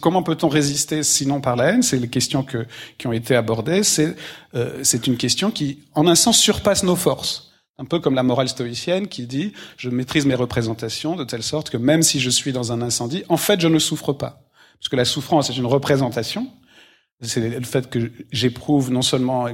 Comment 0.00 0.22
peut-on 0.22 0.48
résister 0.48 1.02
sinon 1.02 1.40
par 1.40 1.56
la 1.56 1.72
haine? 1.72 1.82
C'est 1.82 1.98
les 1.98 2.08
questions 2.08 2.44
que, 2.44 2.64
qui 2.96 3.08
ont 3.08 3.12
été 3.12 3.34
abordées. 3.34 3.82
C'est 3.82 4.14
euh, 4.54 4.78
c'est 4.82 5.06
une 5.06 5.16
question 5.16 5.50
qui, 5.50 5.80
en 5.94 6.06
un 6.06 6.14
sens, 6.14 6.38
surpasse 6.38 6.84
nos 6.84 6.96
forces. 6.96 7.50
Un 7.78 7.86
peu 7.86 7.98
comme 7.98 8.14
la 8.14 8.22
morale 8.22 8.48
stoïcienne 8.48 9.08
qui 9.08 9.26
dit 9.26 9.52
je 9.78 9.88
maîtrise 9.90 10.26
mes 10.26 10.34
représentations 10.34 11.16
de 11.16 11.24
telle 11.24 11.42
sorte 11.42 11.70
que 11.70 11.78
même 11.78 12.02
si 12.02 12.20
je 12.20 12.30
suis 12.30 12.52
dans 12.52 12.70
un 12.72 12.82
incendie, 12.82 13.24
en 13.28 13.36
fait, 13.36 13.60
je 13.60 13.68
ne 13.68 13.78
souffre 13.78 14.12
pas. 14.12 14.42
Parce 14.78 14.88
que 14.88 14.96
la 14.96 15.04
souffrance 15.04 15.50
est 15.50 15.56
une 15.56 15.66
représentation 15.66 16.46
c'est 17.22 17.58
le 17.58 17.64
fait 17.64 17.90
que 17.90 18.10
j'éprouve 18.32 18.90
non 18.90 19.02
seulement 19.02 19.48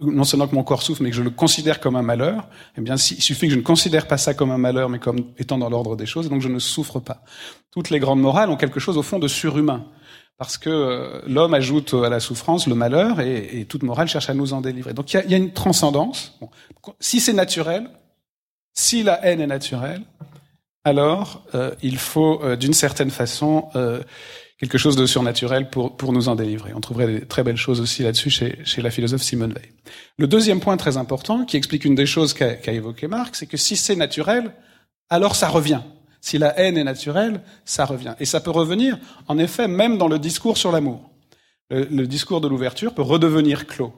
non 0.00 0.24
seulement 0.24 0.46
que 0.46 0.54
mon 0.54 0.62
corps 0.62 0.82
souffre, 0.82 1.02
mais 1.02 1.10
que 1.10 1.16
je 1.16 1.22
le 1.22 1.30
considère 1.30 1.80
comme 1.80 1.96
un 1.96 2.02
malheur. 2.02 2.48
Eh 2.76 2.80
bien, 2.80 2.96
il 2.96 3.22
suffit 3.22 3.46
que 3.46 3.52
je 3.52 3.58
ne 3.58 3.64
considère 3.64 4.06
pas 4.06 4.18
ça 4.18 4.34
comme 4.34 4.50
un 4.50 4.58
malheur, 4.58 4.88
mais 4.88 4.98
comme 4.98 5.32
étant 5.38 5.58
dans 5.58 5.70
l'ordre 5.70 5.96
des 5.96 6.06
choses, 6.06 6.28
donc 6.28 6.42
je 6.42 6.48
ne 6.48 6.58
souffre 6.58 7.00
pas. 7.00 7.22
Toutes 7.70 7.90
les 7.90 7.98
grandes 7.98 8.20
morales 8.20 8.50
ont 8.50 8.56
quelque 8.56 8.80
chose 8.80 8.98
au 8.98 9.02
fond 9.02 9.18
de 9.18 9.28
surhumain, 9.28 9.86
parce 10.36 10.58
que 10.58 10.68
euh, 10.68 11.22
l'homme 11.26 11.54
ajoute 11.54 11.94
à 11.94 12.10
la 12.10 12.20
souffrance 12.20 12.66
le 12.66 12.74
malheur, 12.74 13.20
et, 13.20 13.60
et, 13.60 13.64
toute 13.64 13.82
morale 13.82 14.08
cherche 14.08 14.28
à 14.28 14.34
nous 14.34 14.52
en 14.52 14.60
délivrer. 14.60 14.92
Donc 14.92 15.12
il 15.14 15.30
y 15.30 15.34
a, 15.34 15.38
une 15.38 15.52
transcendance. 15.52 16.38
Si 17.00 17.20
c'est 17.20 17.32
naturel, 17.32 17.88
si 18.74 19.02
la 19.02 19.24
haine 19.24 19.40
est 19.40 19.46
naturelle, 19.46 20.02
alors 20.86 21.42
euh, 21.56 21.72
il 21.82 21.98
faut 21.98 22.40
euh, 22.42 22.54
d'une 22.54 22.72
certaine 22.72 23.10
façon 23.10 23.68
euh, 23.74 24.00
quelque 24.60 24.78
chose 24.78 24.94
de 24.94 25.04
surnaturel 25.04 25.68
pour, 25.68 25.96
pour 25.96 26.12
nous 26.12 26.28
en 26.28 26.36
délivrer. 26.36 26.72
On 26.74 26.80
trouverait 26.80 27.08
des 27.08 27.26
très 27.26 27.42
belles 27.42 27.56
choses 27.56 27.80
aussi 27.80 28.04
là-dessus 28.04 28.30
chez, 28.30 28.58
chez 28.64 28.82
la 28.82 28.90
philosophe 28.90 29.22
Simone 29.22 29.52
Veil. 29.52 29.72
Le 30.16 30.28
deuxième 30.28 30.60
point 30.60 30.76
très 30.76 30.96
important, 30.96 31.44
qui 31.44 31.56
explique 31.56 31.84
une 31.84 31.96
des 31.96 32.06
choses 32.06 32.34
qu'a 32.34 32.54
qu 32.54 32.70
évoqué 32.70 33.08
Marc, 33.08 33.34
c'est 33.34 33.46
que 33.46 33.56
si 33.56 33.74
c'est 33.76 33.96
naturel, 33.96 34.52
alors 35.10 35.34
ça 35.34 35.48
revient. 35.48 35.80
Si 36.20 36.38
la 36.38 36.56
haine 36.58 36.78
est 36.78 36.84
naturelle, 36.84 37.40
ça 37.64 37.84
revient. 37.84 38.14
Et 38.20 38.24
ça 38.24 38.40
peut 38.40 38.52
revenir, 38.52 38.96
en 39.26 39.38
effet, 39.38 39.66
même 39.66 39.98
dans 39.98 40.08
le 40.08 40.20
discours 40.20 40.56
sur 40.56 40.70
l'amour. 40.70 41.10
Le, 41.68 41.84
le, 41.84 42.06
discours 42.06 42.40
de 42.40 42.46
l'ouverture 42.46 42.94
peut 42.94 43.02
redevenir 43.02 43.66
clos. 43.66 43.92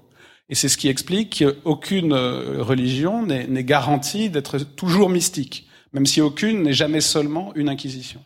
Et 0.49 0.54
c'est 0.54 0.71
ce 0.71 0.78
qui 0.78 0.88
explique 0.88 1.45
qu'aucune 1.45 2.14
euh, 2.14 2.62
religion 2.62 3.26
n'est 3.26 3.64
garantie 3.64 4.30
d'être 4.30 4.59
toujours 4.59 5.11
mystique, 5.11 5.68
même 5.92 6.07
si 6.07 6.21
aucune 6.21 6.62
n'est 6.62 6.73
jamais 6.73 7.00
seulement 7.00 7.52
une 7.54 7.68
inquisition. 7.68 8.21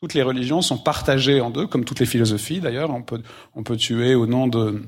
Toutes 0.00 0.14
les 0.14 0.22
religions 0.22 0.60
sont 0.60 0.78
partagées 0.78 1.40
en 1.40 1.50
deux, 1.50 1.66
comme 1.66 1.84
toutes 1.84 2.00
les 2.00 2.06
philosophies 2.06 2.60
d'ailleurs. 2.60 2.90
On 2.90 3.02
peut, 3.02 3.22
on 3.54 3.62
peut 3.62 3.76
tuer 3.76 4.14
au 4.14 4.26
nom 4.26 4.46
de, 4.46 4.82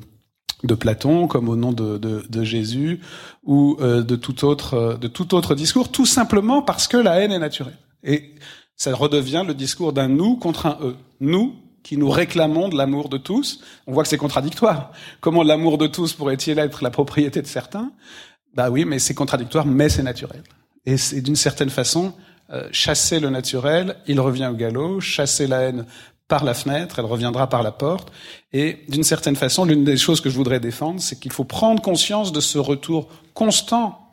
de 0.65 0.75
Platon, 0.75 1.27
comme 1.27 1.49
au 1.49 1.57
nom 1.57 1.73
de, 1.73 1.99
de, 1.99 2.25
de 2.29 2.45
Jésus, 2.45 3.01
ou 3.43 3.77
euh, 3.81 4.03
de 4.03 4.17
tout 4.17 4.45
autre, 4.45 4.75
euh, 4.75 4.97
de 4.97 5.09
tout 5.09 5.35
autre 5.35 5.55
discours, 5.55 5.91
tout 5.91 6.07
simplement 6.07 6.63
parce 6.63 6.87
que 6.89 6.97
la 6.97 7.21
haine 7.21 7.33
est 7.33 7.39
naturelle. 7.39 7.79
Et 8.03 8.35
ça 8.77 8.95
redevient 8.95 9.45
le 9.47 9.55
discours 9.55 9.93
d'un 9.93 10.09
nous 10.09 10.37
contre 10.37 10.67
un 10.67 10.79
eux. 10.83 10.97
Nous 11.21 11.55
qui 11.83 11.97
nous 11.97 12.11
réclamons 12.11 12.69
de 12.69 12.77
l'amour 12.77 13.09
de 13.09 13.17
tous. 13.17 13.61
On 13.87 13.93
voit 13.93 14.03
que 14.03 14.09
c'est 14.09 14.19
contradictoire. 14.19 14.91
Comment 15.21 15.45
l'amour 15.45 15.79
de 15.79 15.87
tous 15.87 16.15
pourrait-il 16.15 16.59
être 16.59 16.83
la 16.83 16.91
propriété 16.91 17.41
de 17.41 17.47
certains? 17.47 17.93
Bah 18.55 18.71
oui, 18.71 18.85
mais 18.85 18.99
c'est 18.99 19.15
contradictoire, 19.15 19.67
mais 19.67 19.89
c'est 19.89 20.03
naturel. 20.03 20.43
Et 20.87 20.97
d'une 21.21 21.37
certaine 21.37 21.71
façon 21.71 22.15
euh, 22.53 22.69
chasser 22.71 23.19
le 23.19 23.29
naturel, 23.29 23.97
il 24.07 24.21
revient 24.21 24.49
au 24.51 24.55
galop. 24.55 25.01
Chasser 25.01 25.47
la 25.47 25.63
haine 25.63 25.85
par 26.29 26.45
la 26.45 26.55
fenêtre, 26.55 26.99
elle 26.99 27.05
reviendra 27.05 27.49
par 27.49 27.63
la 27.63 27.73
porte. 27.73 28.13
Et 28.53 28.79
d'une 28.89 29.05
certaine 29.05 29.37
façon, 29.37 29.65
l'une 29.65 29.85
des 29.85 29.97
choses 29.97 30.21
que 30.21 30.31
je 30.31 30.37
voudrais 30.37 30.61
défendre, 30.61 31.01
c'est 31.01 31.19
qu'il 31.19 31.33
faut 31.33 31.45
prendre 31.45 31.83
conscience 31.83 32.33
de 32.33 32.41
ce 32.41 32.59
retour 32.59 33.09
constant 33.35 34.07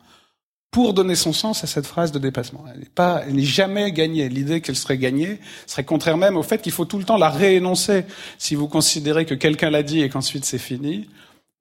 pour 0.70 0.92
donner 0.92 1.14
son 1.14 1.32
sens 1.32 1.62
à 1.62 1.68
cette 1.68 1.86
phrase 1.86 2.10
de 2.10 2.18
dépassement. 2.18 2.64
Elle 2.72 2.80
n'est 2.80 2.86
pas, 2.86 3.22
elle 3.26 3.36
n'est 3.36 3.42
jamais 3.42 3.92
gagnée. 3.92 4.28
L'idée 4.28 4.60
qu'elle 4.60 4.74
serait 4.74 4.98
gagnée 4.98 5.38
serait 5.66 5.84
contraire 5.84 6.16
même 6.16 6.36
au 6.36 6.42
fait 6.42 6.60
qu'il 6.60 6.72
faut 6.72 6.84
tout 6.84 6.98
le 6.98 7.04
temps 7.04 7.16
la 7.16 7.30
réénoncer. 7.30 8.04
Si 8.38 8.56
vous 8.56 8.66
considérez 8.66 9.24
que 9.24 9.34
quelqu'un 9.34 9.70
l'a 9.70 9.84
dit 9.84 10.02
et 10.02 10.08
qu'ensuite 10.08 10.44
c'est 10.44 10.58
fini, 10.58 11.08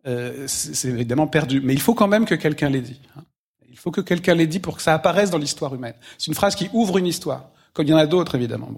euh, 0.08 0.46
c'est 0.48 0.89
évidemment 0.89 1.27
perdu. 1.27 1.62
Mais 1.62 1.74
il 1.74 1.79
faut 1.79 1.93
quand 1.93 2.08
même 2.08 2.25
que 2.25 2.34
quelqu'un 2.34 2.72
l'ait 2.72 2.82
dit. 2.82 3.00
Faut 3.84 3.92
que 3.92 4.00
quelqu'un 4.00 4.34
l'ait 4.34 4.48
dit 4.48 4.60
pour 4.60 4.78
que 4.78 4.82
ça 4.82 4.94
apparaisse 4.94 5.30
dans 5.30 5.38
l'histoire 5.38 5.75
humaine. 5.75 5.96
C'est 6.18 6.28
une 6.28 6.36
phrase 6.36 6.56
qui 6.56 6.70
ouvre 6.72 6.98
une 6.98 7.06
histoire, 7.06 7.50
comme 7.74 7.86
il 7.86 7.90
y 7.90 7.94
en 7.94 7.98
a 7.98 8.06
d'autres 8.06 8.36
évidemment. 8.36 8.72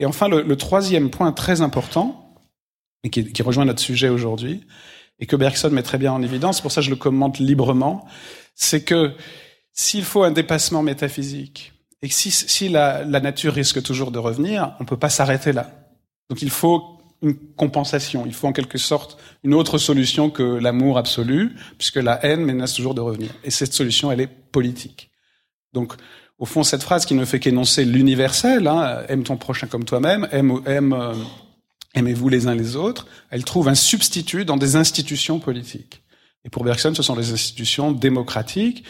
Et 0.00 0.04
enfin, 0.04 0.26
le, 0.26 0.56
troisième 0.56 1.10
point 1.10 1.30
très 1.30 1.60
important, 1.60 2.34
et 3.04 3.10
qui, 3.10 3.42
rejoint 3.42 3.64
notre 3.64 3.80
sujet 3.80 4.08
aujourd'hui, 4.08 4.66
et 5.20 5.26
que 5.26 5.36
Bergson 5.36 5.70
met 5.70 5.84
très 5.84 5.96
bien 5.96 6.12
en 6.12 6.22
évidence, 6.22 6.60
pour 6.60 6.72
ça 6.72 6.80
je 6.80 6.90
le 6.90 6.96
commente 6.96 7.38
librement, 7.38 8.04
c'est 8.56 8.82
que 8.82 9.14
s'il 9.72 10.02
faut 10.02 10.24
un 10.24 10.32
dépassement 10.32 10.82
métaphysique 10.82 11.72
et 12.02 12.08
si, 12.08 12.68
la, 12.68 13.04
nature 13.04 13.54
risque 13.54 13.80
toujours 13.80 14.10
de 14.10 14.18
revenir, 14.18 14.74
on 14.80 14.82
ne 14.82 14.88
peut 14.88 14.96
pas 14.96 15.08
s'arrêter 15.08 15.52
là. 15.52 15.70
Donc 16.28 16.42
il 16.42 16.50
faut 16.50 16.98
une 17.22 17.36
compensation, 17.56 18.24
il 18.26 18.34
faut 18.34 18.48
en 18.48 18.52
quelque 18.52 18.78
sorte 18.78 19.16
une 19.44 19.54
autre 19.54 19.78
solution 19.78 20.28
que 20.28 20.42
l'amour 20.42 20.98
absolu, 20.98 21.54
puisque 21.78 21.96
la 21.96 22.24
haine 22.24 22.44
menace 22.44 22.74
toujours 22.74 22.94
de 22.94 23.00
revenir. 23.00 23.30
Et 23.44 23.50
cette 23.50 23.72
solution, 23.72 24.10
elle 24.10 24.20
est 24.20 24.26
politique. 24.26 25.10
Donc, 25.72 25.94
au 26.38 26.44
fond, 26.44 26.64
cette 26.64 26.82
phrase 26.82 27.06
qui 27.06 27.14
ne 27.14 27.24
fait 27.24 27.38
qu'énoncer 27.38 27.84
l'universel, 27.84 28.66
hein, 28.66 29.04
aime 29.08 29.22
ton 29.22 29.36
prochain 29.36 29.68
comme 29.68 29.84
toi-même, 29.84 30.28
aime, 30.32 30.60
aime, 30.66 30.92
euh, 30.92 31.14
aimez-vous 31.94 32.28
les 32.28 32.48
uns 32.48 32.54
les 32.56 32.74
autres, 32.74 33.06
elle 33.30 33.44
trouve 33.44 33.68
un 33.68 33.76
substitut 33.76 34.44
dans 34.44 34.56
des 34.56 34.74
institutions 34.74 35.38
politiques. 35.38 36.02
Et 36.44 36.50
pour 36.50 36.64
Bergson, 36.64 36.92
ce 36.94 37.04
sont 37.04 37.14
les 37.14 37.32
institutions 37.32 37.92
démocratiques, 37.92 38.84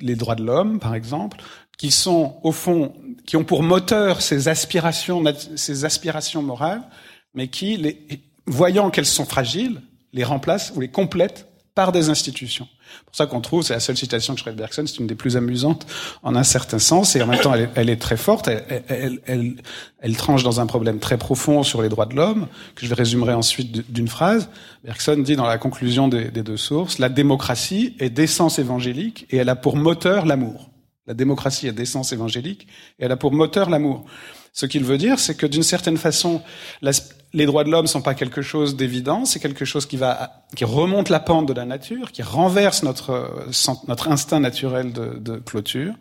les 0.00 0.16
droits 0.16 0.34
de 0.34 0.42
l'homme, 0.42 0.80
par 0.80 0.96
exemple, 0.96 1.38
qui 1.78 1.92
sont, 1.92 2.38
au 2.42 2.50
fond, 2.50 2.94
qui 3.26 3.36
ont 3.36 3.44
pour 3.44 3.62
moteur 3.62 4.22
ces 4.22 4.48
aspirations, 4.48 5.22
ces 5.54 5.84
aspirations 5.84 6.42
morales, 6.42 6.82
mais 7.36 7.48
qui, 7.48 7.76
les, 7.76 7.98
voyant 8.46 8.90
qu'elles 8.90 9.06
sont 9.06 9.26
fragiles, 9.26 9.80
les 10.12 10.24
remplacent 10.24 10.72
ou 10.74 10.80
les 10.80 10.88
complètent 10.88 11.46
par 11.76 11.92
des 11.92 12.08
institutions. 12.08 12.66
C'est 12.88 13.04
pour 13.04 13.16
ça 13.16 13.26
qu'on 13.26 13.42
trouve, 13.42 13.62
c'est 13.62 13.74
la 13.74 13.80
seule 13.80 13.98
citation 13.98 14.34
que 14.34 14.48
de 14.48 14.54
Bergson, 14.54 14.84
c'est 14.86 14.98
une 14.98 15.06
des 15.06 15.14
plus 15.14 15.36
amusantes 15.36 15.86
en 16.22 16.34
un 16.34 16.42
certain 16.42 16.78
sens, 16.78 17.16
et 17.16 17.22
en 17.22 17.26
même 17.26 17.40
temps 17.40 17.52
elle 17.52 17.62
est, 17.62 17.70
elle 17.74 17.90
est 17.90 18.00
très 18.00 18.16
forte, 18.16 18.48
elle, 18.48 18.82
elle, 18.88 19.20
elle, 19.26 19.56
elle, 20.00 20.16
tranche 20.16 20.42
dans 20.42 20.58
un 20.58 20.64
problème 20.64 21.00
très 21.00 21.18
profond 21.18 21.62
sur 21.62 21.82
les 21.82 21.90
droits 21.90 22.06
de 22.06 22.14
l'homme, 22.14 22.48
que 22.76 22.86
je 22.86 22.94
résumerai 22.94 23.34
ensuite 23.34 23.92
d'une 23.92 24.08
phrase. 24.08 24.48
Bergson 24.84 25.18
dit 25.18 25.36
dans 25.36 25.46
la 25.46 25.58
conclusion 25.58 26.08
des, 26.08 26.30
des 26.30 26.42
deux 26.42 26.56
sources, 26.56 26.98
la 26.98 27.10
démocratie 27.10 27.94
est 27.98 28.08
d'essence 28.10 28.58
évangélique 28.58 29.26
et 29.28 29.36
elle 29.36 29.50
a 29.50 29.56
pour 29.56 29.76
moteur 29.76 30.24
l'amour. 30.24 30.70
La 31.06 31.12
démocratie 31.12 31.66
est 31.66 31.72
d'essence 31.72 32.12
évangélique 32.12 32.68
et 32.98 33.04
elle 33.04 33.12
a 33.12 33.16
pour 33.16 33.32
moteur 33.32 33.68
l'amour. 33.68 34.06
Ce 34.56 34.64
qu'il 34.64 34.84
veut 34.84 34.96
dire, 34.96 35.18
c'est 35.18 35.36
que 35.36 35.44
d'une 35.44 35.62
certaine 35.62 35.98
façon, 35.98 36.42
les 37.32 37.46
droits 37.46 37.64
de 37.64 37.70
l'homme 37.70 37.86
sont 37.86 38.02
pas 38.02 38.14
quelque 38.14 38.42
chose 38.42 38.76
d'évident, 38.76 39.24
c'est 39.24 39.40
quelque 39.40 39.64
chose 39.64 39.86
qui 39.86 39.96
va, 39.96 40.44
qui 40.54 40.64
remonte 40.64 41.08
la 41.08 41.20
pente 41.20 41.46
de 41.46 41.52
la 41.52 41.64
nature, 41.64 42.12
qui 42.12 42.22
renverse 42.22 42.82
notre, 42.82 43.46
notre 43.88 44.08
instinct 44.08 44.40
naturel 44.40 44.92
de, 44.92 45.18
de 45.18 45.36
clôture. 45.38 45.94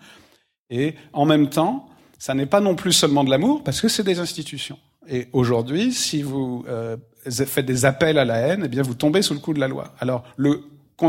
Et 0.69 0.95
en 1.13 1.25
même 1.25 1.49
temps, 1.49 1.87
ça 2.17 2.33
n'est 2.33 2.45
pas 2.45 2.61
non 2.61 2.75
plus 2.75 2.93
seulement 2.93 3.23
de 3.23 3.29
l'amour, 3.29 3.63
parce 3.63 3.81
que 3.81 3.87
c'est 3.87 4.03
des 4.03 4.19
institutions. 4.19 4.79
Et 5.07 5.27
aujourd'hui, 5.33 5.93
si 5.93 6.23
vous 6.23 6.65
euh, 6.67 6.97
faites 7.29 7.65
des 7.65 7.85
appels 7.85 8.17
à 8.17 8.25
la 8.25 8.37
haine, 8.37 8.63
eh 8.65 8.67
bien, 8.67 8.81
vous 8.81 8.95
tombez 8.95 9.21
sous 9.21 9.33
le 9.33 9.39
coup 9.39 9.53
de 9.53 9.59
la 9.59 9.67
loi. 9.67 9.93
Alors, 9.99 10.23
le, 10.37 10.63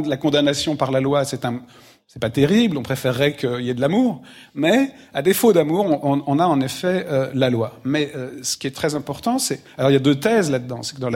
la 0.06 0.16
condamnation 0.16 0.76
par 0.76 0.90
la 0.90 1.00
loi, 1.00 1.24
c'est 1.24 1.44
un, 1.44 1.62
c'est 2.06 2.20
pas 2.20 2.30
terrible, 2.30 2.78
on 2.78 2.82
préférerait 2.82 3.34
qu'il 3.34 3.62
y 3.62 3.70
ait 3.70 3.74
de 3.74 3.80
l'amour, 3.80 4.22
mais 4.54 4.92
à 5.12 5.22
défaut 5.22 5.52
d'amour, 5.52 5.86
on, 6.02 6.38
a 6.38 6.46
en 6.46 6.60
effet 6.60 7.04
euh, 7.08 7.30
la 7.34 7.50
loi. 7.50 7.80
Mais 7.84 8.12
euh, 8.14 8.30
ce 8.42 8.56
qui 8.56 8.68
est 8.68 8.74
très 8.74 8.94
important, 8.94 9.38
c'est 9.38 9.60
alors 9.76 9.90
il 9.90 9.94
y 9.94 9.96
a 9.96 10.00
deux 10.00 10.14
thèses 10.14 10.50
là-dedans. 10.50 10.82
C'est 10.82 10.94
que 10.94 11.00
dans 11.00 11.10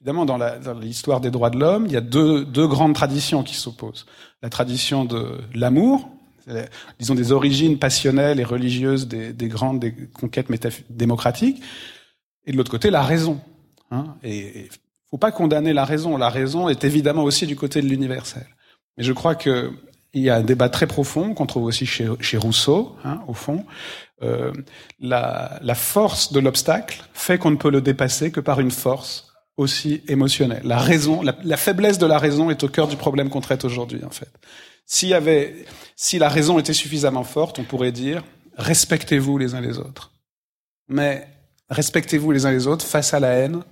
évidemment 0.00 0.24
dans 0.24 0.38
l'histoire 0.80 1.20
des 1.20 1.30
droits 1.30 1.50
de 1.50 1.58
l'homme, 1.58 1.84
il 1.86 1.92
y 1.92 1.96
a 1.96 2.00
deux, 2.00 2.44
grandes 2.66 2.94
traditions 2.94 3.42
qui 3.42 3.54
s'opposent. 3.54 4.06
La 4.42 4.48
tradition 4.48 5.04
de 5.04 5.38
l'amour, 5.54 6.08
disons 6.98 7.14
des 7.14 7.32
origines 7.32 7.78
passionnelles 7.78 8.40
et 8.40 8.44
religieuses 8.44 9.08
des, 9.08 9.34
des 9.34 9.48
grandes 9.48 9.78
des 9.78 9.92
conquêtes 9.92 10.48
démocratiques, 10.88 11.62
et 12.46 12.52
de 12.52 12.56
l'autre 12.56 12.70
côté 12.70 12.90
la 12.90 13.02
raison. 13.02 13.40
Hein, 13.90 14.16
et, 14.22 14.38
et 14.38 14.68
faut 15.10 15.18
pas 15.18 15.32
condamner 15.32 15.74
la 15.74 15.84
raison. 15.84 16.16
La 16.16 16.30
raison 16.30 16.68
est 16.70 16.82
évidemment 16.84 17.24
aussi 17.24 17.46
du 17.46 17.56
côté 17.56 17.82
de 17.82 17.86
l'universel. 17.88 18.46
Mais 18.96 19.04
je 19.04 19.12
crois 19.12 19.34
que 19.34 19.72
il 20.12 20.22
y 20.22 20.30
a 20.30 20.36
un 20.36 20.42
débat 20.42 20.68
très 20.68 20.86
profond 20.86 21.34
qu'on 21.34 21.46
trouve 21.46 21.64
aussi 21.64 21.86
chez, 21.86 22.36
Rousseau, 22.36 22.96
hein, 23.04 23.20
au 23.28 23.34
fond. 23.34 23.64
Euh, 24.22 24.52
la, 24.98 25.58
la, 25.62 25.74
force 25.74 26.32
de 26.32 26.40
l'obstacle 26.40 27.02
fait 27.14 27.38
qu'on 27.38 27.50
ne 27.50 27.56
peut 27.56 27.70
le 27.70 27.80
dépasser 27.80 28.30
que 28.30 28.40
par 28.40 28.60
une 28.60 28.70
force 28.70 29.32
aussi 29.56 30.02
émotionnelle. 30.08 30.62
La 30.64 30.78
raison, 30.78 31.22
la, 31.22 31.36
la, 31.42 31.56
faiblesse 31.56 31.98
de 31.98 32.06
la 32.06 32.18
raison 32.18 32.50
est 32.50 32.62
au 32.62 32.68
cœur 32.68 32.86
du 32.88 32.96
problème 32.96 33.30
qu'on 33.30 33.40
traite 33.40 33.64
aujourd'hui, 33.64 34.04
en 34.04 34.10
fait. 34.10 34.30
S'il 34.84 35.08
y 35.08 35.14
avait, 35.14 35.64
si 35.96 36.18
la 36.18 36.28
raison 36.28 36.58
était 36.58 36.74
suffisamment 36.74 37.24
forte, 37.24 37.58
on 37.58 37.64
pourrait 37.64 37.92
dire 37.92 38.22
respectez-vous 38.56 39.38
les 39.38 39.54
uns 39.54 39.60
les 39.60 39.78
autres. 39.78 40.12
Mais 40.88 41.26
respectez-vous 41.68 42.32
les 42.32 42.46
uns 42.46 42.50
les 42.50 42.66
autres 42.66 42.84
face 42.84 43.14
à 43.14 43.20
la 43.20 43.28
haine, 43.28 43.62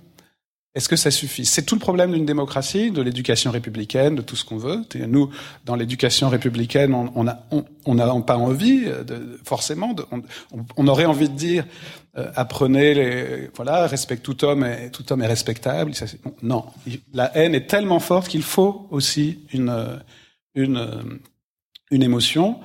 est-ce 0.75 0.87
que 0.87 0.95
ça 0.95 1.09
suffit? 1.09 1.45
C'est 1.45 1.63
tout 1.63 1.73
le 1.73 1.79
problème 1.79 2.11
d'une 2.11 2.27
démocratie, 2.27 2.91
de 2.91 3.01
l'éducation 3.01 3.49
républicaine, 3.49 4.15
de 4.15 4.21
tout 4.21 4.35
ce 4.35 4.45
qu'on 4.45 4.57
veut. 4.57 4.85
Nous, 5.07 5.31
dans 5.65 5.75
l'éducation 5.75 6.29
républicaine, 6.29 6.93
on 6.93 7.23
n'a 7.23 7.43
on, 7.51 7.65
on 7.85 8.21
pas 8.21 8.37
envie, 8.37 8.85
forcément. 9.43 9.95
On, 10.77 10.87
aurait 10.87 11.05
envie 11.05 11.27
de 11.27 11.35
dire 11.35 11.65
euh, 12.17 12.31
apprenez 12.35 12.93
les, 12.93 13.49
voilà, 13.55 13.87
respecte 13.87 14.23
tout 14.23 14.45
homme 14.45 14.63
et 14.63 14.91
tout 14.91 15.11
homme 15.11 15.23
est 15.23 15.27
respectable. 15.27 15.91
Non, 16.43 16.65
la 17.13 17.35
haine 17.35 17.55
est 17.55 17.67
tellement 17.67 17.99
forte 17.99 18.27
qu'il 18.27 18.43
faut 18.43 18.87
aussi 18.91 19.39
une 19.51 19.99
une 20.53 21.19
une 21.89 22.03
émotion 22.03 22.59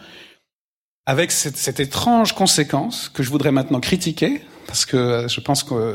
avec 1.06 1.32
cette 1.32 1.80
étrange 1.80 2.34
conséquence 2.34 3.08
que 3.08 3.22
je 3.22 3.30
voudrais 3.30 3.52
maintenant 3.52 3.80
critiquer 3.80 4.42
parce 4.74 4.86
que 4.86 5.28
je 5.28 5.40
pense 5.40 5.62
qu'au 5.62 5.94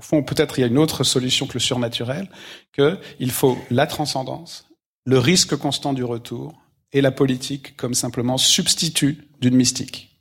fond, 0.00 0.24
peut-être 0.24 0.58
il 0.58 0.62
y 0.62 0.64
a 0.64 0.66
une 0.66 0.78
autre 0.78 1.04
solution 1.04 1.46
que 1.46 1.54
le 1.54 1.60
surnaturel, 1.60 2.28
qu'il 2.72 3.30
faut 3.30 3.56
la 3.70 3.86
transcendance, 3.86 4.66
le 5.04 5.20
risque 5.20 5.54
constant 5.54 5.92
du 5.92 6.02
retour 6.02 6.60
et 6.90 7.00
la 7.00 7.12
politique 7.12 7.76
comme 7.76 7.94
simplement 7.94 8.36
substitut 8.36 9.28
d'une 9.40 9.54
mystique. 9.54 10.20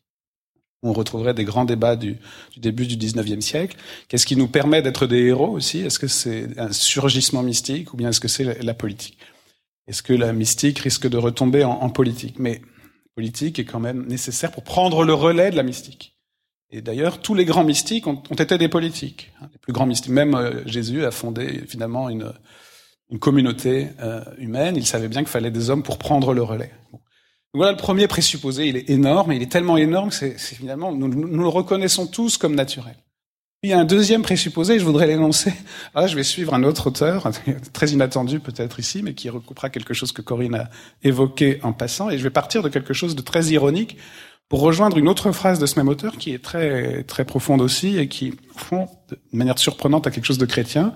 On 0.84 0.94
retrouverait 0.94 1.34
des 1.34 1.44
grands 1.44 1.66
débats 1.66 1.96
du, 1.96 2.18
du 2.54 2.60
début 2.60 2.86
du 2.86 2.98
19e 2.98 3.42
siècle. 3.42 3.76
Qu'est-ce 4.10 4.28
qui 4.28 4.36
nous 4.36 4.48
permet 4.48 4.84
d'être 4.84 5.08
des 5.08 5.24
héros 5.24 5.50
aussi? 5.50 5.80
Est-ce 5.80 5.98
que 5.98 6.08
c'est 6.08 6.50
un 6.60 6.72
surgissement 6.72 7.42
mystique 7.42 7.96
ou 7.96 7.98
bien 7.98 8.10
est-ce 8.10 8.20
que 8.20 8.28
c'est 8.28 8.62
la, 8.62 8.74
politique? 8.76 9.18
Est-ce 9.88 10.04
que 10.04 10.14
la 10.14 10.34
mystique 10.34 10.78
risque 10.78 11.10
de 11.10 11.18
retomber 11.18 11.64
en, 11.64 11.72
en 11.72 11.90
politique? 11.90 12.38
Mais 12.38 12.62
politique 13.16 13.58
est 13.58 13.66
quand 13.66 13.80
même 13.80 14.06
nécessaire 14.06 14.52
pour 14.52 14.64
prendre 14.64 15.04
le 15.04 15.16
relais 15.16 15.50
de 15.50 15.56
la 15.56 15.64
mystique. 15.64 16.14
Et 16.70 16.82
d'ailleurs, 16.82 17.22
tous 17.22 17.34
les 17.34 17.46
grands 17.46 17.64
mystiques 17.64 18.08
ont, 18.08 18.22
ont, 18.30 18.36
été 18.36 18.58
des 18.58 18.68
politiques. 18.68 19.32
Les 19.54 19.58
plus 19.60 19.74
grands 19.74 19.86
mystiques, 19.86 20.12
même 20.12 20.36
euh, 20.36 20.66
Jésus 20.66 21.06
a 21.06 21.12
fondé 21.12 21.64
finalement 21.68 22.10
une, 22.10 22.34
une 23.10 23.20
communauté 23.20 23.90
euh, 24.02 24.22
humaine. 24.38 24.76
Il 24.76 24.86
savait 24.86 25.08
bien 25.08 25.22
qu'il 25.22 25.30
fallait 25.30 25.52
des 25.52 25.70
hommes 25.70 25.84
pour 25.84 25.98
prendre 25.98 26.34
le 26.34 26.44
relais. 26.44 26.72
Bon. 26.92 27.00
Voilà 27.54 27.72
le 27.72 27.78
premier 27.78 28.08
présupposé. 28.08 28.68
Il 28.68 28.76
est 28.76 28.90
énorme, 28.90 29.32
il 29.32 29.42
est 29.42 29.52
tellement 29.52 29.78
énorme 29.78 30.10
que 30.10 30.16
c'est 30.16 30.38
finalement 30.38 30.92
nous, 30.92 31.08
nous, 31.08 31.42
le 31.42 31.48
reconnaissons 31.48 32.06
tous 32.06 32.38
comme 32.38 32.56
naturel. 32.56 32.96
Puis 33.62 33.70
il 33.70 33.72
y 33.72 33.74
a 33.74 33.80
un 33.80 33.86
deuxième 33.86 34.22
présupposé, 34.22 34.78
je 34.78 34.86
voudrais 34.86 35.08
l'énoncer. 35.08 35.54
Là, 35.96 36.06
je 36.08 36.16
vais 36.16 36.24
suivre 36.24 36.54
un 36.54 36.64
autre 36.64 36.88
auteur, 36.88 37.32
très 37.74 37.88
inattendu 37.90 38.40
peut-être 38.40 38.80
ici, 38.80 39.02
mais 39.02 39.14
qui 39.14 39.30
recoupera 39.30 39.70
quelque 39.70 39.94
chose 39.94 40.12
que 40.12 40.22
Corinne 40.22 40.56
a 40.56 40.70
évoqué 41.02 41.60
en 41.64 41.74
passant, 41.74 42.10
et 42.10 42.18
je 42.18 42.24
vais 42.24 42.30
partir 42.30 42.62
de 42.62 42.70
quelque 42.70 42.94
chose 42.94 43.16
de 43.16 43.22
très 43.22 43.46
ironique 43.46 43.98
pour 44.50 44.62
rejoindre 44.62 44.98
une 44.98 45.10
autre 45.10 45.32
phrase 45.32 45.60
de 45.60 45.66
ce 45.66 45.78
même 45.78 45.90
auteur 45.90 46.18
qui 46.18 46.34
est 46.34 46.44
très 46.44 47.04
très 47.04 47.26
profonde 47.26 47.62
aussi 47.62 47.98
et 47.98 48.08
qui 48.08 48.34
fond, 48.56 48.88
de 49.10 49.18
manière 49.34 49.60
surprenante, 49.60 50.08
à 50.08 50.12
quelque 50.12 50.26
chose 50.26 50.38
de 50.38 50.46
chrétien, 50.46 50.94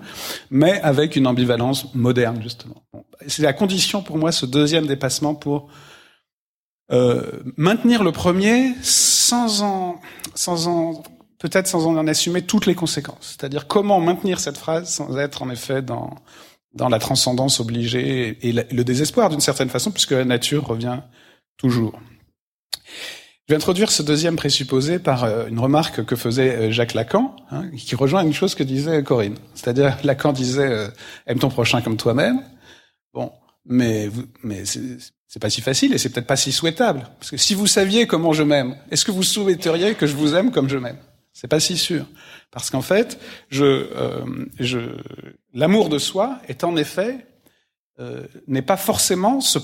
mais 0.50 0.80
avec 0.80 1.16
une 1.16 1.26
ambivalence 1.26 1.94
moderne, 1.94 2.40
justement. 2.42 2.82
c'est 3.26 3.42
la 3.42 3.52
condition 3.52 4.02
pour 4.02 4.18
moi, 4.18 4.32
ce 4.32 4.46
deuxième 4.46 4.86
dépassement, 4.86 5.34
pour 5.34 5.68
euh, 6.90 7.42
maintenir 7.56 8.02
le 8.02 8.12
premier 8.12 8.74
sans 8.82 9.62
en, 9.62 10.00
sans 10.34 10.66
en 10.66 11.02
peut-être 11.38 11.66
sans 11.66 11.86
en 11.86 12.06
assumer 12.06 12.42
toutes 12.42 12.66
les 12.66 12.74
conséquences. 12.74 13.36
C'est-à-dire 13.36 13.66
comment 13.66 14.00
maintenir 14.00 14.40
cette 14.40 14.58
phrase 14.58 14.88
sans 14.88 15.16
être 15.18 15.42
en 15.42 15.50
effet 15.50 15.82
dans 15.82 16.16
dans 16.74 16.88
la 16.88 16.98
transcendance 16.98 17.60
obligée 17.60 18.38
et, 18.48 18.52
le 18.52 18.82
désespoir 18.82 19.28
d'une 19.28 19.40
certaine 19.40 19.68
façon, 19.68 19.90
puisque 19.90 20.12
la 20.12 20.24
nature 20.24 20.66
revient 20.66 21.00
toujours. 21.56 22.00
Je 23.48 23.54
vais 23.54 23.56
introduire 23.56 23.90
ce 23.90 24.02
deuxième 24.02 24.36
présupposé 24.36 25.00
par 25.00 25.24
euh, 25.24 25.48
une 25.48 25.58
remarque 25.58 26.04
que 26.04 26.14
faisait 26.14 26.54
euh, 26.54 26.70
Jacques 26.70 26.94
Lacan, 26.94 27.34
hein, 27.50 27.68
qui 27.76 27.96
rejoint 27.96 28.22
une 28.22 28.32
chose 28.32 28.54
que 28.54 28.62
disait 28.62 29.02
Corinne. 29.02 29.36
C'est-à-dire, 29.54 29.98
Lacan 30.04 30.32
disait 30.32 30.70
euh, 30.70 30.88
aime 31.26 31.40
ton 31.40 31.48
prochain 31.48 31.82
comme 31.82 31.96
toi-même. 31.96 32.40
Bon, 33.12 33.32
mais 33.66 34.10
mais 34.44 34.62
c'est 34.64 35.40
pas 35.40 35.50
si 35.50 35.60
facile 35.60 35.92
et 35.92 35.98
c'est 35.98 36.10
peut-être 36.10 36.26
pas 36.26 36.36
si 36.36 36.52
souhaitable. 36.52 37.08
Parce 37.18 37.32
que 37.32 37.36
si 37.36 37.54
vous 37.54 37.66
saviez 37.66 38.06
comment 38.06 38.32
je 38.32 38.44
m'aime, 38.44 38.76
est-ce 38.92 39.04
que 39.04 39.10
vous 39.10 39.24
souhaiteriez 39.24 39.94
que 39.94 40.06
je 40.06 40.14
vous 40.14 40.34
aime 40.36 40.52
comme 40.52 40.68
je 40.68 40.78
m'aime? 40.78 40.98
C'est 41.32 41.48
pas 41.48 41.60
si 41.60 41.76
sûr. 41.76 42.06
Parce 42.52 42.70
qu'en 42.70 42.82
fait, 42.82 43.18
je, 43.48 43.86
je, 44.60 44.78
l'amour 45.54 45.88
de 45.88 45.98
soi 45.98 46.38
est 46.48 46.62
en 46.62 46.76
effet 46.76 47.26
euh, 48.00 48.22
n'est 48.46 48.62
pas 48.62 48.78
forcément 48.78 49.42
ce 49.42 49.58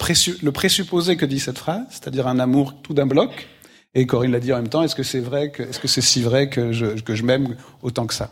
le 0.45 0.53
présupposé 0.53 1.17
que 1.17 1.25
dit 1.25 1.41
cette 1.41 1.57
phrase, 1.57 1.87
c'est-à-dire 1.89 2.27
un 2.27 2.39
amour 2.39 2.83
tout 2.83 2.93
d'un 2.93 3.07
bloc. 3.07 3.49
Et 3.95 4.07
Corinne 4.07 4.33
l'a 4.33 4.41
dit 4.41 4.53
en 4.53 4.57
même 4.57 4.69
temps, 4.69 4.83
est-ce 4.83 4.95
que 4.95 5.03
c'est 5.03 5.21
vrai 5.21 5.51
que, 5.51 5.63
est-ce 5.63 5.81
que 5.81 5.89
c'est 5.89 6.01
si 6.01 6.23
vrai 6.23 6.49
que 6.49 6.73
je, 6.73 6.87
que 7.01 7.15
je 7.15 7.23
m'aime 7.23 7.57
autant 7.83 8.07
que 8.07 8.15
ça? 8.15 8.31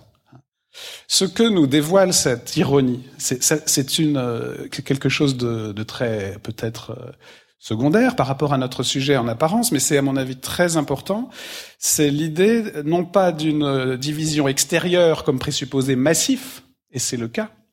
Ce 1.09 1.25
que 1.25 1.43
nous 1.43 1.67
dévoile 1.67 2.13
cette 2.13 2.57
ironie, 2.57 3.03
c'est 3.19 3.99
une 3.99 4.19
euh, 4.19 4.69
quelque 4.69 5.09
chose 5.09 5.37
de, 5.37 5.73
de 5.73 5.83
très 5.83 6.37
peut-être 6.43 6.91
euh, 6.91 7.13
secondaire 7.59 8.15
par 8.15 8.27
rapport 8.27 8.53
à 8.53 8.59
notre 8.59 8.83
sujet 8.83 9.17
en 9.17 9.27
apparence, 9.27 9.73
mais 9.73 9.81
c'est 9.81 9.97
à 9.97 10.03
mon 10.03 10.17
avis 10.17 10.37
très 10.37 10.77
important. 10.77 11.31
C'est 11.79 12.11
l'idée 12.11 12.63
non 12.85 13.05
pas 13.05 13.33
d'une 13.33 13.97
division 13.97 14.49
extérieure 14.49 15.25
comme 15.25 15.39
présupposé 15.39 15.97
massif, 15.97 16.63
et 16.93 16.99
c'est 16.99 17.17
le 17.17 17.29
cas, 17.29 17.49
euh, 17.49 17.66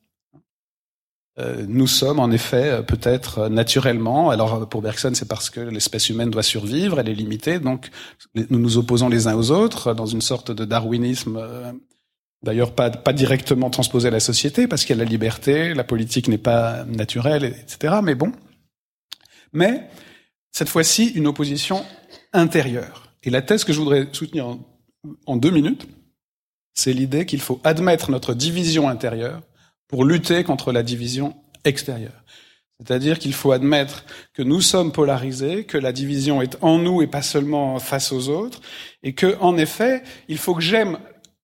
nous 1.36 1.88
sommes 1.88 2.20
en 2.20 2.30
effet 2.30 2.70
euh, 2.70 2.82
peut-être 2.82 3.38
euh, 3.38 3.48
naturellement, 3.48 4.30
alors 4.30 4.68
pour 4.68 4.82
Bergson 4.82 5.12
c'est 5.14 5.28
parce 5.28 5.50
que 5.50 5.60
l'espèce 5.60 6.08
humaine 6.08 6.30
doit 6.30 6.44
survivre, 6.44 7.00
elle 7.00 7.08
est 7.08 7.14
limitée, 7.14 7.58
donc 7.58 7.90
nous 8.36 8.58
nous 8.58 8.78
opposons 8.78 9.08
les 9.08 9.26
uns 9.26 9.34
aux 9.34 9.50
autres 9.50 9.94
dans 9.94 10.06
une 10.06 10.20
sorte 10.20 10.52
de 10.52 10.64
darwinisme, 10.64 11.40
d'ailleurs 12.44 12.72
pas, 12.72 12.90
pas 12.90 13.12
directement 13.12 13.68
transposé 13.68 14.08
à 14.08 14.10
la 14.12 14.20
société 14.20 14.68
parce 14.68 14.84
qu'il 14.84 14.96
y 14.96 15.00
a 15.00 15.04
la 15.04 15.10
liberté, 15.10 15.74
la 15.74 15.82
politique 15.82 16.28
n'est 16.28 16.38
pas 16.38 16.84
naturelle, 16.84 17.44
etc. 17.44 17.96
Mais 18.02 18.14
bon, 18.14 18.30
mais 19.52 19.88
cette 20.52 20.68
fois-ci 20.68 21.08
une 21.08 21.26
opposition 21.26 21.84
intérieure. 22.32 23.08
Et 23.24 23.30
la 23.30 23.42
thèse 23.42 23.64
que 23.64 23.72
je 23.72 23.80
voudrais 23.80 24.08
soutenir 24.12 24.46
en, 24.46 24.60
en 25.26 25.36
deux 25.36 25.50
minutes, 25.50 25.88
c'est 26.74 26.92
l'idée 26.92 27.26
qu'il 27.26 27.40
faut 27.40 27.60
admettre 27.64 28.12
notre 28.12 28.34
division 28.34 28.88
intérieure 28.88 29.40
pour 29.88 30.04
lutter 30.04 30.44
contre 30.44 30.72
la 30.72 30.82
division 30.82 31.34
extérieure. 31.64 32.24
C'est-à-dire 32.78 33.18
qu'il 33.18 33.32
faut 33.32 33.52
admettre 33.52 34.04
que 34.34 34.42
nous 34.42 34.60
sommes 34.60 34.92
polarisés, 34.92 35.64
que 35.64 35.78
la 35.78 35.92
division 35.92 36.42
est 36.42 36.58
en 36.60 36.78
nous 36.78 37.02
et 37.02 37.06
pas 37.06 37.22
seulement 37.22 37.78
face 37.78 38.12
aux 38.12 38.28
autres, 38.28 38.60
et 39.02 39.14
que, 39.14 39.36
en 39.40 39.56
effet, 39.56 40.02
il 40.28 40.38
faut 40.38 40.54
que 40.54 40.62
j'aime 40.62 40.98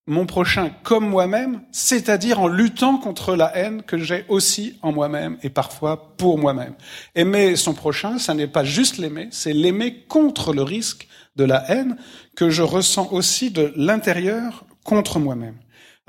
mon 0.07 0.27
prochain 0.27 0.73
comme 0.83 1.09
moi-même, 1.09 1.63
c'est-à-dire 1.71 2.41
en 2.41 2.49
luttant 2.49 2.99
contre 2.99 3.37
la 3.37 3.57
haine 3.57 3.83
que 3.83 3.97
j'ai 3.97 4.25
aussi 4.29 4.77
en 4.83 4.91
moi-même 4.91 5.39
et 5.45 5.51
parfois 5.51 6.17
pour 6.17 6.37
moi-même. 6.37 6.75
Aimer 7.15 7.55
son 7.55 7.75
prochain, 7.75 8.19
ça 8.19 8.35
n'est 8.35 8.49
pas 8.49 8.65
juste 8.65 8.99
l'aimer, 8.99 9.29
c'est 9.31 9.53
l'aimer 9.53 10.05
contre 10.09 10.53
le 10.53 10.63
risque 10.63 11.07
de 11.37 11.45
la 11.45 11.71
haine 11.71 11.97
que 12.35 12.51
je 12.51 12.63
ressens 12.63 13.13
aussi 13.13 13.53
de 13.53 13.73
l'intérieur 13.77 14.65
contre 14.83 15.21
moi-même. 15.21 15.59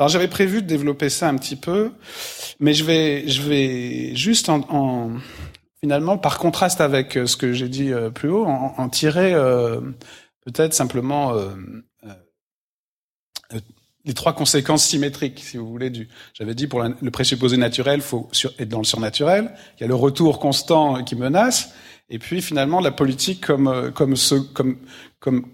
Alors 0.02 0.10
j'avais 0.10 0.28
prévu 0.28 0.64
de 0.64 0.68
développer 0.68 1.10
ça 1.12 1.30
un 1.30 1.36
petit 1.36 1.56
peu, 1.56 1.92
mais 2.60 2.74
je 2.74 2.84
vais, 2.84 3.28
je 3.28 3.44
vais 3.44 4.16
juste 4.16 4.50
en, 4.50 4.62
en 4.72 5.12
finalement, 5.80 6.18
par 6.18 6.40
contraste 6.40 6.82
avec 6.82 7.16
euh, 7.16 7.28
ce 7.28 7.38
que 7.38 7.54
j'ai 7.54 7.70
dit 7.70 7.94
euh, 7.94 8.10
plus 8.10 8.30
haut, 8.30 8.48
en, 8.48 8.74
en 8.80 8.90
tirer 8.90 9.32
euh, 9.32 9.80
peut-être 10.44 10.74
simplement 10.74 11.36
euh, 11.36 11.50
euh, 13.54 13.60
les 14.04 14.16
trois 14.16 14.34
conséquences 14.34 14.86
symétriques, 14.86 15.38
si 15.38 15.58
vous 15.58 15.70
voulez. 15.70 15.92
Du, 15.92 16.10
j'avais 16.34 16.56
dit 16.56 16.66
pour 16.66 16.82
le 16.82 17.12
présupposé 17.12 17.58
naturel, 17.58 18.02
faut 18.02 18.28
être 18.58 18.70
dans 18.70 18.80
le 18.80 18.86
surnaturel. 18.86 19.54
Il 19.78 19.82
y 19.82 19.84
a 19.84 19.88
le 19.88 19.94
retour 19.94 20.40
constant 20.40 21.04
qui 21.04 21.16
menace, 21.16 21.76
et 22.10 22.18
puis 22.18 22.42
finalement 22.42 22.80
la 22.80 22.90
politique 22.90 23.46
comme 23.46 23.92
comme 23.94 24.16
ce, 24.16 24.34
comme 24.34 24.80
comme 25.20 25.46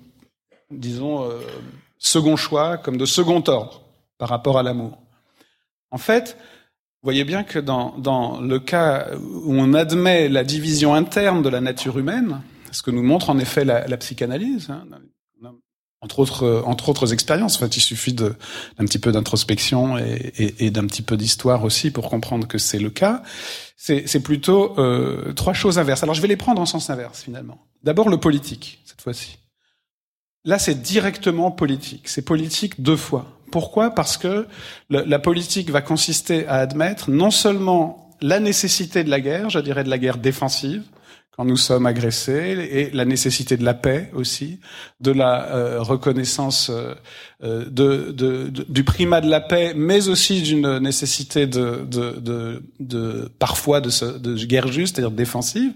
disons 0.72 1.30
second 1.98 2.38
choix, 2.38 2.78
comme 2.78 2.96
de 2.96 3.06
second 3.06 3.44
ordre 3.48 3.87
par 4.18 4.30
rapport 4.30 4.58
à 4.58 4.64
l'amour. 4.64 4.98
En 5.92 5.98
fait, 5.98 6.38
vous 7.02 7.08
voyez 7.08 7.24
bien 7.24 7.44
que 7.44 7.60
dans, 7.60 8.42
le 8.42 8.60
cas 8.60 9.08
où 9.16 9.54
on 9.54 9.74
admet 9.74 10.30
la 10.30 10.44
division 10.44 10.94
interne 10.94 11.42
de 11.42 11.50
la 11.50 11.62
nature 11.62 11.98
humaine, 11.98 12.42
ce 12.72 12.82
que 12.82 12.92
nous 12.92 13.04
montre 13.04 13.30
en 13.30 13.40
effet 13.40 13.64
la, 13.64 13.98
psychanalyse, 13.98 14.70
hein, 14.70 14.84
entre 16.02 16.20
autres, 16.90 17.14
expériences. 17.14 17.56
En 17.58 17.60
fait, 17.60 17.78
il 17.78 17.82
suffit 17.82 18.14
d'un 18.14 18.36
petit 18.80 19.00
peu 19.00 19.12
d'introspection 19.12 19.98
et 19.98 20.72
d'un 20.72 20.86
petit 20.86 21.02
peu 21.02 21.18
d'histoire 21.18 21.64
aussi 21.64 21.92
pour 21.92 22.10
comprendre 22.10 22.48
que 22.48 22.58
c'est 22.58 22.80
le 22.80 22.90
cas. 22.90 23.22
C'est 23.78 24.20
plutôt 24.22 24.78
euh, 24.80 25.34
trois 25.34 25.54
choses 25.54 25.80
inverses. 25.80 26.04
Alors, 26.04 26.16
je 26.16 26.22
vais 26.22 26.28
les 26.28 26.36
prendre 26.36 26.60
en 26.60 26.66
sens 26.66 26.90
inverse 26.90 27.22
finalement. 27.24 27.60
D'abord, 27.84 28.10
le 28.10 28.18
politique 28.18 28.82
cette 28.86 29.02
fois-ci. 29.02 29.38
Là, 30.44 30.60
c'est 30.60 30.82
directement 30.82 31.52
politique. 31.52 32.08
C'est 32.08 32.24
politique 32.24 32.82
deux 32.82 32.96
fois. 32.96 33.37
Pourquoi 33.52 33.92
Parce 33.92 34.18
que 34.18 34.48
la 34.90 35.20
politique 35.20 35.70
va 35.70 35.82
consister 35.82 36.48
à 36.48 36.56
admettre 36.56 37.10
non 37.10 37.32
seulement 37.32 38.08
la 38.22 38.40
nécessité 38.40 39.04
de 39.04 39.10
la 39.10 39.20
guerre, 39.20 39.50
je 39.50 39.60
dirais 39.60 39.84
de 39.84 39.90
la 39.90 39.98
guerre 39.98 40.18
défensive, 40.18 40.84
quand 41.38 41.46
nous 41.46 41.58
sommes 41.58 41.86
agressés, 41.86 42.68
et 42.72 42.90
la 42.92 43.06
nécessité 43.06 43.58
de 43.58 43.64
la 43.64 43.76
paix 43.76 44.10
aussi, 44.14 44.60
de 45.02 45.12
la 45.12 45.46
euh, 45.54 45.82
reconnaissance 45.82 46.72
euh, 46.72 46.96
euh, 47.44 48.12
du 48.68 48.84
primat 48.84 49.22
de 49.22 49.30
la 49.30 49.40
paix, 49.40 49.74
mais 49.76 50.10
aussi 50.10 50.42
d'une 50.42 50.80
nécessité 50.80 51.46
de, 51.46 51.86
de, 52.80 53.32
parfois 53.38 53.82
de, 53.82 54.18
de 54.18 54.46
guerre 54.46 54.72
juste, 54.72 54.96
c'est-à-dire 54.96 55.16
défensive, 55.16 55.74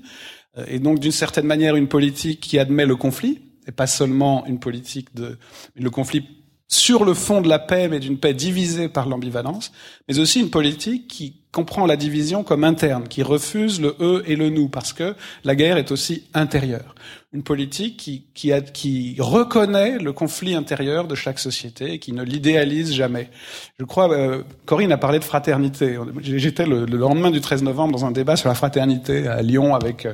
et 0.67 0.79
donc 0.79 0.99
d'une 0.99 1.11
certaine 1.11 1.45
manière 1.45 1.75
une 1.75 1.87
politique 1.87 2.39
qui 2.39 2.57
admet 2.57 2.87
le 2.87 2.95
conflit, 2.95 3.39
et 3.67 3.71
pas 3.71 3.87
seulement 3.87 4.43
une 4.47 4.59
politique 4.59 5.13
de 5.13 5.37
le 5.75 5.89
conflit 5.91 6.40
sur 6.71 7.03
le 7.03 7.13
fond 7.13 7.41
de 7.41 7.49
la 7.49 7.59
paix, 7.59 7.89
mais 7.89 7.99
d'une 7.99 8.17
paix 8.17 8.33
divisée 8.33 8.87
par 8.87 9.07
l'ambivalence, 9.07 9.73
mais 10.07 10.19
aussi 10.19 10.39
une 10.39 10.49
politique 10.49 11.07
qui 11.07 11.35
comprend 11.51 11.85
la 11.85 11.97
division 11.97 12.43
comme 12.43 12.63
interne, 12.63 13.09
qui 13.09 13.23
refuse 13.23 13.81
le 13.81 13.97
eux 13.99 14.23
et 14.25 14.37
le 14.37 14.49
nous, 14.49 14.69
parce 14.69 14.93
que 14.93 15.15
la 15.43 15.53
guerre 15.55 15.77
est 15.77 15.91
aussi 15.91 16.23
intérieure. 16.33 16.95
Une 17.33 17.43
politique 17.43 17.97
qui, 17.97 18.23
qui, 18.33 18.53
a, 18.53 18.61
qui 18.61 19.17
reconnaît 19.19 19.99
le 19.99 20.13
conflit 20.13 20.55
intérieur 20.55 21.07
de 21.07 21.15
chaque 21.15 21.39
société 21.39 21.93
et 21.93 21.99
qui 21.99 22.13
ne 22.13 22.23
l'idéalise 22.23 22.93
jamais. 22.93 23.29
Je 23.77 23.83
crois, 23.83 24.09
euh, 24.09 24.43
Corinne 24.65 24.93
a 24.93 24.97
parlé 24.97 25.19
de 25.19 25.25
fraternité. 25.25 25.97
J'étais 26.21 26.65
le, 26.65 26.85
le, 26.85 26.97
lendemain 26.97 27.31
du 27.31 27.41
13 27.41 27.63
novembre 27.63 27.91
dans 27.91 28.05
un 28.05 28.11
débat 28.11 28.37
sur 28.37 28.47
la 28.47 28.55
fraternité 28.55 29.27
à 29.27 29.41
Lyon 29.41 29.75
avec 29.75 30.05
euh, 30.05 30.13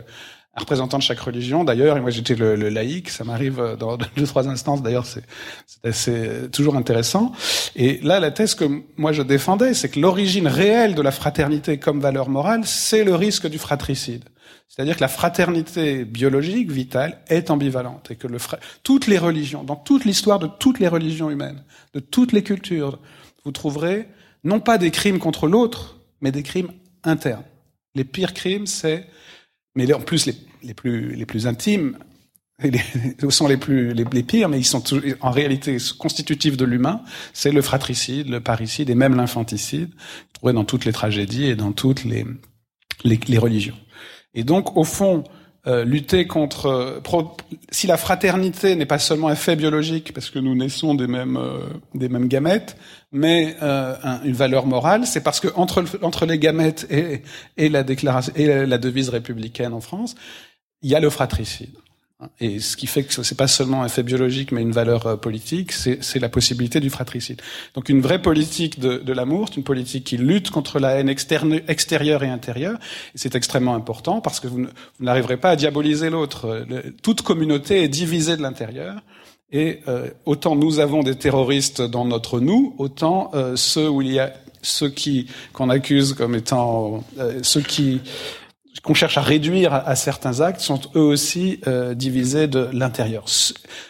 représentant 0.60 0.98
de 0.98 1.04
chaque 1.04 1.20
religion. 1.20 1.64
D'ailleurs, 1.64 1.98
et 1.98 2.02
moi 2.02 2.10
j'étais 2.10 2.36
le, 2.36 2.56
le, 2.56 2.70
laïc, 2.70 3.10
ça 3.10 3.24
m'arrive 3.24 3.76
dans 3.80 3.98
deux 4.18 4.26
trois 4.26 4.48
instances. 4.48 4.82
D'ailleurs, 4.82 5.06
c'est 5.06 5.24
c'est 5.92 6.52
toujours 6.52 6.76
intéressant. 6.76 7.32
Et 7.76 8.00
là, 8.04 8.20
la 8.20 8.32
thèse 8.32 8.56
que 8.56 8.66
moi 8.98 9.12
je 9.12 9.22
défendais, 9.22 9.74
c'est 9.74 9.90
que 9.90 10.00
l'origine 10.00 10.48
réelle 10.48 10.96
de 10.96 11.02
la 11.02 11.12
fraternité 11.12 11.78
comme 11.78 12.00
valeur 12.00 12.30
morale, 12.30 12.62
c'est 12.66 13.04
le 13.04 13.16
risque 13.16 13.48
du 13.48 13.58
fratricide. 13.58 14.24
C'est-à-dire 14.68 14.96
que 14.98 15.02
la 15.02 15.08
fraternité 15.08 16.06
biologique, 16.06 16.72
vitale, 16.72 17.20
est 17.30 17.50
ambivalente 17.50 18.12
et 18.12 18.16
que 18.16 18.28
le 18.28 18.38
toutes 18.84 19.08
les 19.08 19.18
religions, 19.18 19.64
dans 19.64 19.76
toute 19.76 20.06
l'histoire 20.06 20.40
de 20.40 20.48
toutes 20.48 20.80
les 20.80 20.88
religions 20.88 21.30
humaines, 21.30 21.64
de 21.94 22.00
toutes 22.00 22.34
les 22.34 22.44
cultures, 22.44 23.00
vous 23.46 23.52
trouverez 23.52 24.08
non 24.44 24.60
pas 24.60 24.78
des 24.78 24.92
crimes 24.92 25.20
contre 25.20 25.48
l'autre, 25.48 26.00
mais 26.22 26.32
des 26.32 26.44
crimes 26.44 26.72
internes. 27.04 27.44
Les 27.96 28.04
pires 28.04 28.34
crimes, 28.34 28.68
c'est 28.68 29.08
mais 29.78 29.94
en 29.94 30.02
plus 30.02 30.26
les, 30.26 30.34
les, 30.64 30.74
plus 30.74 31.16
les 31.16 31.26
plus 31.26 31.48
intimes 31.48 31.98
les, 32.64 32.82
sont 33.30 33.48
les 33.48 33.58
plus 33.58 33.94
les, 33.94 34.24
pires, 34.24 34.50
mais 34.50 34.58
ils 34.58 34.66
sont 34.66 34.84
en 35.22 35.32
réalité 35.32 35.78
constitutifs 35.98 36.58
de 36.58 36.66
l'humain. 36.66 37.02
C'est 37.32 37.52
le 37.52 37.62
fratricide, 37.62 38.30
le 38.30 38.42
parricide 38.42 38.90
et 38.90 38.96
même 38.96 39.16
l'infanticide, 39.16 39.90
trouvé 40.34 40.54
dans 40.54 40.66
toutes 40.66 40.86
les 40.86 40.92
tragédies 40.92 41.46
et 41.46 41.56
dans 41.56 41.72
toutes 41.72 42.04
les, 42.04 42.26
les, 43.04 43.38
religions. 43.38 43.78
Et 44.34 44.44
donc, 44.44 44.76
au 44.76 44.84
fond, 44.84 45.24
euh, 45.68 45.86
lutter 45.86 46.26
contre 46.26 47.00
si 47.70 47.86
la 47.86 47.98
fraternité 47.98 48.76
n'est 48.76 48.88
pas 48.88 49.00
seulement 49.00 49.28
un 49.28 49.36
fait 49.36 49.56
biologique 49.56 50.12
parce 50.12 50.32
que 50.32 50.40
nous 50.40 50.56
naissons 50.56 50.96
des 50.96 51.08
mêmes 51.08 51.40
des 51.94 52.10
mêmes 52.10 52.28
gamètes, 52.28 52.76
mais 53.12 53.56
une 53.62 54.34
valeur 54.34 54.66
morale, 54.66 55.06
c'est 55.06 55.22
parce 55.22 55.40
que 55.40 55.48
entre 55.56 55.84
entre 56.02 56.26
les 56.26 56.40
gamètes 56.40 56.88
et, 56.90 57.22
et 57.58 57.70
la 57.70 57.84
déclaration 57.84 58.34
et 58.36 58.66
la 58.66 58.78
devise 58.78 59.10
républicaine 59.10 59.74
en 59.74 59.82
France, 59.82 60.16
il 60.82 60.90
y 60.90 60.96
a 60.96 61.00
le 61.00 61.10
fratricide. 61.10 61.76
Et 62.40 62.60
ce 62.60 62.76
qui 62.76 62.88
fait 62.88 63.04
que 63.04 63.22
c'est 63.22 63.38
pas 63.38 63.48
seulement 63.48 63.84
un 63.84 63.90
fait 63.90 64.02
biologique, 64.02 64.52
mais 64.52 64.64
une 64.64 64.72
valeur 64.72 65.06
euh, 65.06 65.18
politique, 65.18 65.72
c'est 65.72 66.20
la 66.20 66.30
possibilité 66.30 66.80
du 66.80 66.90
fratricide. 66.90 67.44
Donc 67.76 67.90
une 67.90 68.02
vraie 68.02 68.20
politique 68.20 68.80
de, 68.80 68.98
de 68.98 69.14
l'amour, 69.14 69.50
c'est 69.50 69.58
une 69.58 69.64
politique 69.64 70.04
qui 70.04 70.18
lutte 70.18 70.50
contre 70.50 70.80
la 70.80 70.96
haine 70.96 71.10
externe, 71.10 71.62
extérieure 71.68 72.24
et 72.24 72.30
intérieure. 72.30 72.80
C'est 73.14 73.36
extrêmement 73.36 73.76
important 73.76 74.20
parce 74.20 74.40
que 74.40 74.48
vous 74.48 74.66
n'arriverez 75.00 75.38
pas 75.38 75.52
à 75.52 75.56
diaboliser 75.56 76.10
l'autre. 76.10 76.66
Toute 77.04 77.22
communauté 77.22 77.84
est 77.84 77.88
divisée 77.88 78.36
de 78.36 78.42
l'intérieur. 78.42 78.96
Et 79.52 79.80
euh, 79.88 80.10
autant 80.26 80.56
nous 80.56 80.80
avons 80.80 81.04
des 81.04 81.16
terroristes 81.16 81.82
dans 81.82 82.06
notre 82.06 82.40
nous, 82.40 82.76
autant 82.78 83.32
euh, 83.34 83.56
ceux 83.56 84.90
qui 84.90 85.28
qu'on 85.54 85.70
accuse 85.70 86.14
comme 86.14 86.36
étant 86.36 87.04
ceux 87.42 87.62
qui 87.62 88.02
qu'on 88.88 88.94
cherche 88.94 89.18
à 89.18 89.22
réduire 89.22 89.74
à, 89.74 89.96
certains 89.96 90.40
actes 90.40 90.62
sont 90.62 90.80
eux 90.96 91.02
aussi 91.02 91.60
euh, 91.68 91.94
divisés 91.94 92.48
de 92.48 92.70
l'intérieur. 92.72 93.26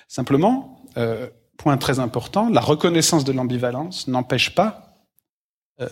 Simplement, 0.07 0.81
euh, 0.97 1.27
point 1.57 1.77
très 1.77 1.99
important, 1.99 2.49
la 2.49 2.61
reconnaissance 2.61 3.23
de 3.23 3.31
l'ambivalence 3.31 4.07
n'empêche 4.07 4.55
pas 4.55 5.03
euh, 5.81 5.87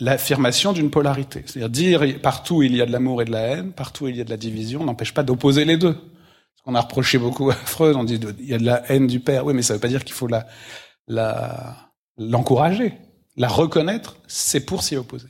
l'affirmation 0.00 0.72
d'une 0.72 0.90
polarité. 0.90 1.44
C'est-à-dire 1.46 2.00
dire 2.00 2.20
partout 2.20 2.62
il 2.62 2.76
y 2.76 2.82
a 2.82 2.86
de 2.86 2.92
l'amour 2.92 3.22
et 3.22 3.24
de 3.24 3.32
la 3.32 3.42
haine, 3.42 3.72
partout 3.72 4.08
il 4.08 4.16
y 4.16 4.20
a 4.20 4.24
de 4.24 4.30
la 4.30 4.36
division, 4.36 4.84
n'empêche 4.84 5.14
pas 5.14 5.22
d'opposer 5.22 5.64
les 5.64 5.76
deux. 5.76 5.96
Qu'on 6.66 6.74
a 6.74 6.80
reproché 6.80 7.16
beaucoup 7.16 7.48
à 7.48 7.54
Freud, 7.54 7.94
on 7.94 8.02
dit 8.02 8.18
il 8.40 8.48
y 8.48 8.54
a 8.54 8.58
de 8.58 8.66
la 8.66 8.82
haine 8.90 9.06
du 9.06 9.20
père. 9.20 9.46
Oui, 9.46 9.54
mais 9.54 9.62
ça 9.62 9.72
ne 9.72 9.76
veut 9.76 9.80
pas 9.80 9.88
dire 9.88 10.04
qu'il 10.04 10.14
faut 10.14 10.26
la 10.26 10.46
l'encourager. 12.18 12.92
La, 13.36 13.46
la 13.46 13.48
reconnaître, 13.48 14.16
c'est 14.26 14.66
pour 14.66 14.82
s'y 14.82 14.96
opposer. 14.96 15.28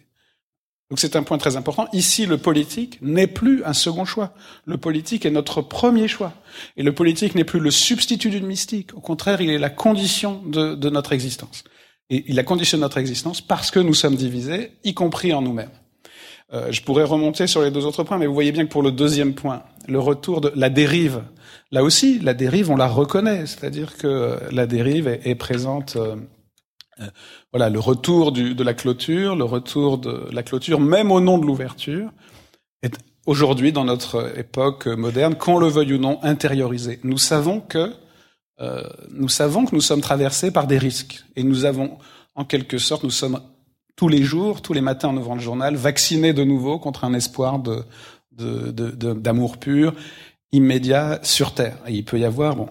Donc 0.88 0.98
c'est 0.98 1.14
un 1.14 1.22
point 1.24 1.36
très 1.36 1.56
important. 1.56 1.88
Ici, 1.92 2.24
le 2.24 2.38
politique 2.38 2.98
n'est 3.02 3.26
plus 3.26 3.62
un 3.64 3.74
second 3.74 4.06
choix. 4.06 4.32
Le 4.64 4.78
politique 4.78 5.26
est 5.26 5.30
notre 5.30 5.60
premier 5.60 6.08
choix. 6.08 6.32
Et 6.78 6.82
le 6.82 6.94
politique 6.94 7.34
n'est 7.34 7.44
plus 7.44 7.60
le 7.60 7.70
substitut 7.70 8.30
d'une 8.30 8.46
mystique. 8.46 8.94
Au 8.96 9.00
contraire, 9.00 9.42
il 9.42 9.50
est 9.50 9.58
la 9.58 9.68
condition 9.68 10.42
de, 10.46 10.74
de 10.74 10.88
notre 10.88 11.12
existence. 11.12 11.64
Et 12.08 12.24
il 12.28 12.38
a 12.38 12.44
conditionné 12.44 12.80
notre 12.80 12.98
existence 12.98 13.42
parce 13.42 13.70
que 13.70 13.80
nous 13.80 13.94
sommes 13.94 14.14
divisés, 14.14 14.72
y 14.84 14.94
compris 14.94 15.34
en 15.34 15.42
nous-mêmes. 15.42 15.72
Euh, 16.52 16.70
je 16.70 16.80
pourrais 16.82 17.02
remonter 17.02 17.48
sur 17.48 17.62
les 17.62 17.72
deux 17.72 17.84
autres 17.84 18.04
points, 18.04 18.18
mais 18.18 18.26
vous 18.26 18.34
voyez 18.34 18.52
bien 18.52 18.64
que 18.64 18.70
pour 18.70 18.84
le 18.84 18.92
deuxième 18.92 19.34
point, 19.34 19.64
le 19.88 19.98
retour 19.98 20.40
de 20.40 20.52
la 20.54 20.70
dérive, 20.70 21.22
là 21.70 21.82
aussi, 21.82 22.18
la 22.18 22.34
dérive, 22.34 22.70
on 22.70 22.76
la 22.76 22.88
reconnaît, 22.88 23.46
c'est-à-dire 23.46 23.96
que 23.96 24.38
la 24.50 24.66
dérive 24.66 25.08
est, 25.08 25.34
présente 25.34 25.96
euh, 25.96 26.16
euh, 27.00 27.06
voilà, 27.52 27.70
le 27.70 27.78
retour 27.78 28.32
de 28.32 28.62
la 28.62 28.74
clôture, 28.74 29.36
le 29.36 29.44
retour 29.44 29.98
de 29.98 30.28
la 30.32 30.42
clôture, 30.42 30.80
même 30.80 31.10
au 31.10 31.20
nom 31.20 31.38
de 31.38 31.46
l'ouverture, 31.46 32.10
est 32.82 32.96
aujourd'hui, 33.26 33.72
dans 33.72 33.84
notre 33.84 34.38
époque 34.38 34.86
moderne, 34.86 35.34
qu'on 35.34 35.58
le 35.58 35.66
veuille 35.66 35.94
ou 35.94 35.98
non, 35.98 36.18
intériorisé. 36.22 37.00
Nous 37.02 37.18
savons 37.18 37.60
que 37.60 37.92
euh, 38.60 38.82
nous 39.10 39.28
savons 39.28 39.66
que 39.66 39.74
nous 39.74 39.82
sommes 39.82 40.00
traversés 40.00 40.50
par 40.50 40.66
des 40.66 40.78
risques, 40.78 41.24
et 41.36 41.42
nous 41.42 41.64
avons, 41.64 41.98
en 42.34 42.44
quelque 42.44 42.78
sorte, 42.78 43.04
nous 43.04 43.10
sommes 43.10 43.40
tous 43.96 44.08
les 44.08 44.22
jours, 44.22 44.62
tous 44.62 44.72
les 44.72 44.80
matins 44.80 45.08
en 45.08 45.16
ouvrant 45.16 45.34
le 45.34 45.40
journal, 45.40 45.74
vaccinés 45.74 46.32
de 46.32 46.44
nouveau 46.44 46.78
contre 46.78 47.04
un 47.04 47.14
espoir 47.14 47.58
de 47.58 47.82
d'amour 48.36 49.52
de, 49.52 49.56
pur, 49.58 49.94
immédiat 50.52 51.18
sur 51.22 51.54
Terre. 51.54 51.76
Il 51.88 52.04
peut 52.04 52.18
y 52.18 52.24
avoir, 52.24 52.56
bon, 52.56 52.68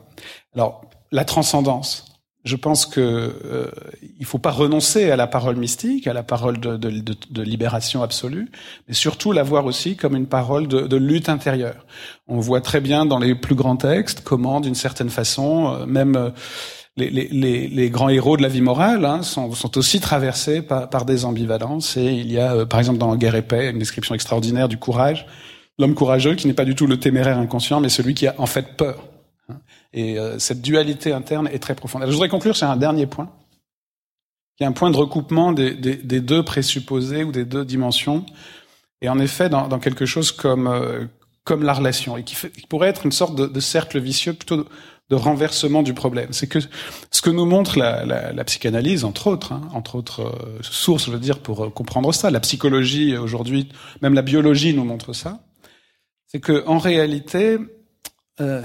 alors 0.53 0.81
la 1.11 1.25
transcendance 1.25 2.15
je 2.45 2.55
pense 2.55 2.85
que 2.85 3.01
euh, 3.01 3.71
il 4.19 4.25
faut 4.25 4.37
pas 4.37 4.51
renoncer 4.51 5.09
à 5.09 5.15
la 5.15 5.25
parole 5.25 5.55
mystique, 5.55 6.05
à 6.05 6.13
la 6.13 6.21
parole 6.21 6.59
de, 6.59 6.77
de, 6.77 6.91
de, 6.91 7.15
de 7.29 7.41
libération 7.41 8.03
absolue, 8.03 8.51
mais 8.87 8.93
surtout 8.93 9.31
la 9.31 9.41
voir 9.41 9.65
aussi 9.65 9.95
comme 9.95 10.15
une 10.15 10.27
parole 10.27 10.67
de, 10.67 10.95
lutte 10.95 11.27
intérieure. 11.27 11.85
On 12.27 12.39
voit 12.39 12.61
très 12.61 12.81
bien 12.81 13.05
dans 13.05 13.17
les 13.17 13.33
plus 13.33 13.55
grands 13.55 13.75
textes 13.75 14.21
comment, 14.23 14.61
d'une 14.61 14.75
certaine 14.75 15.09
façon, 15.09 15.73
euh, 15.73 15.85
même 15.87 16.15
euh, 16.15 16.29
les, 16.97 17.09
les, 17.09 17.67
les, 17.67 17.89
grands 17.89 18.09
héros 18.09 18.37
de 18.37 18.43
la 18.43 18.47
vie 18.47 18.61
morale 18.61 19.03
hein, 19.03 19.23
sont, 19.23 19.51
sont, 19.53 19.77
aussi 19.77 19.99
traversés 19.99 20.61
par, 20.61 20.87
par, 20.89 21.03
des 21.05 21.25
ambivalences. 21.25 21.97
Et 21.97 22.05
il 22.05 22.31
y 22.31 22.39
a, 22.39 22.53
euh, 22.53 22.65
par 22.65 22.79
exemple, 22.79 22.99
dans 22.99 23.15
Guerre 23.15 23.35
et 23.35 23.41
paix, 23.41 23.71
une 23.71 23.79
description 23.79 24.13
extraordinaire 24.13 24.69
du 24.69 24.77
courage. 24.77 25.25
L'homme 25.77 25.93
courageux 25.93 26.35
qui 26.35 26.47
n'est 26.47 26.53
pas 26.53 26.65
du 26.65 26.75
tout 26.75 26.87
le 26.87 26.99
téméraire 26.99 27.37
inconscient, 27.37 27.81
mais 27.81 27.89
celui 27.89 28.13
qui 28.13 28.27
a 28.27 28.35
en 28.37 28.45
fait 28.45 28.77
peur. 28.77 29.03
Et 29.93 30.17
euh, 30.19 30.39
cette 30.39 30.61
dualité 30.61 31.13
interne 31.13 31.47
est 31.47 31.59
très 31.59 31.75
profonde. 31.75 32.03
je 32.05 32.11
voudrais 32.11 32.29
conclure 32.29 32.55
sur 32.55 32.69
un 32.69 32.77
dernier 32.77 33.07
point, 33.07 33.29
qui 34.57 34.63
est 34.63 34.67
un 34.67 34.71
point 34.71 34.91
de 34.91 34.97
recoupement 34.97 35.51
des, 35.51 35.73
deux 35.73 36.43
présupposés 36.43 37.23
ou 37.23 37.31
des 37.31 37.45
deux 37.45 37.65
dimensions, 37.65 38.25
et 39.01 39.09
en 39.09 39.19
effet 39.19 39.49
dans, 39.49 39.79
quelque 39.79 40.05
chose 40.05 40.31
comme 40.31 40.67
euh, 40.67 41.05
comme 41.43 41.63
la 41.63 41.73
relation, 41.73 42.17
et 42.17 42.23
qui, 42.23 42.35
pourrait 42.67 42.89
être 42.89 43.05
une 43.05 43.11
sorte 43.11 43.35
de, 43.35 43.59
cercle 43.59 43.99
vicieux, 43.99 44.33
plutôt 44.33 44.65
de, 45.09 45.15
renversement 45.15 45.83
du 45.83 45.93
problème. 45.93 46.29
C'est 46.31 46.47
que 46.47 46.57
ce 47.11 47.21
que 47.21 47.29
nous 47.29 47.45
montre 47.45 47.77
la, 47.77 48.43
psychanalyse, 48.45 49.05
entre 49.05 49.27
autres, 49.27 49.51
hein, 49.53 49.61
entre 49.71 49.95
autres 49.95 50.21
euh, 50.23 50.57
sources, 50.61 51.05
je 51.05 51.11
veux 51.11 51.19
dire, 51.19 51.39
pour 51.39 51.71
comprendre 51.73 52.11
ça, 52.13 52.31
la 52.31 52.39
psychologie 52.39 53.15
aujourd'hui, 53.15 53.69
même 54.01 54.15
la 54.15 54.23
biologie 54.23 54.73
nous 54.73 54.85
montre 54.85 55.13
ça, 55.13 55.44
c'est 56.27 56.39
que 56.39 56.65
en 56.67 56.77
réalité, 56.77 57.57
euh, 58.41 58.61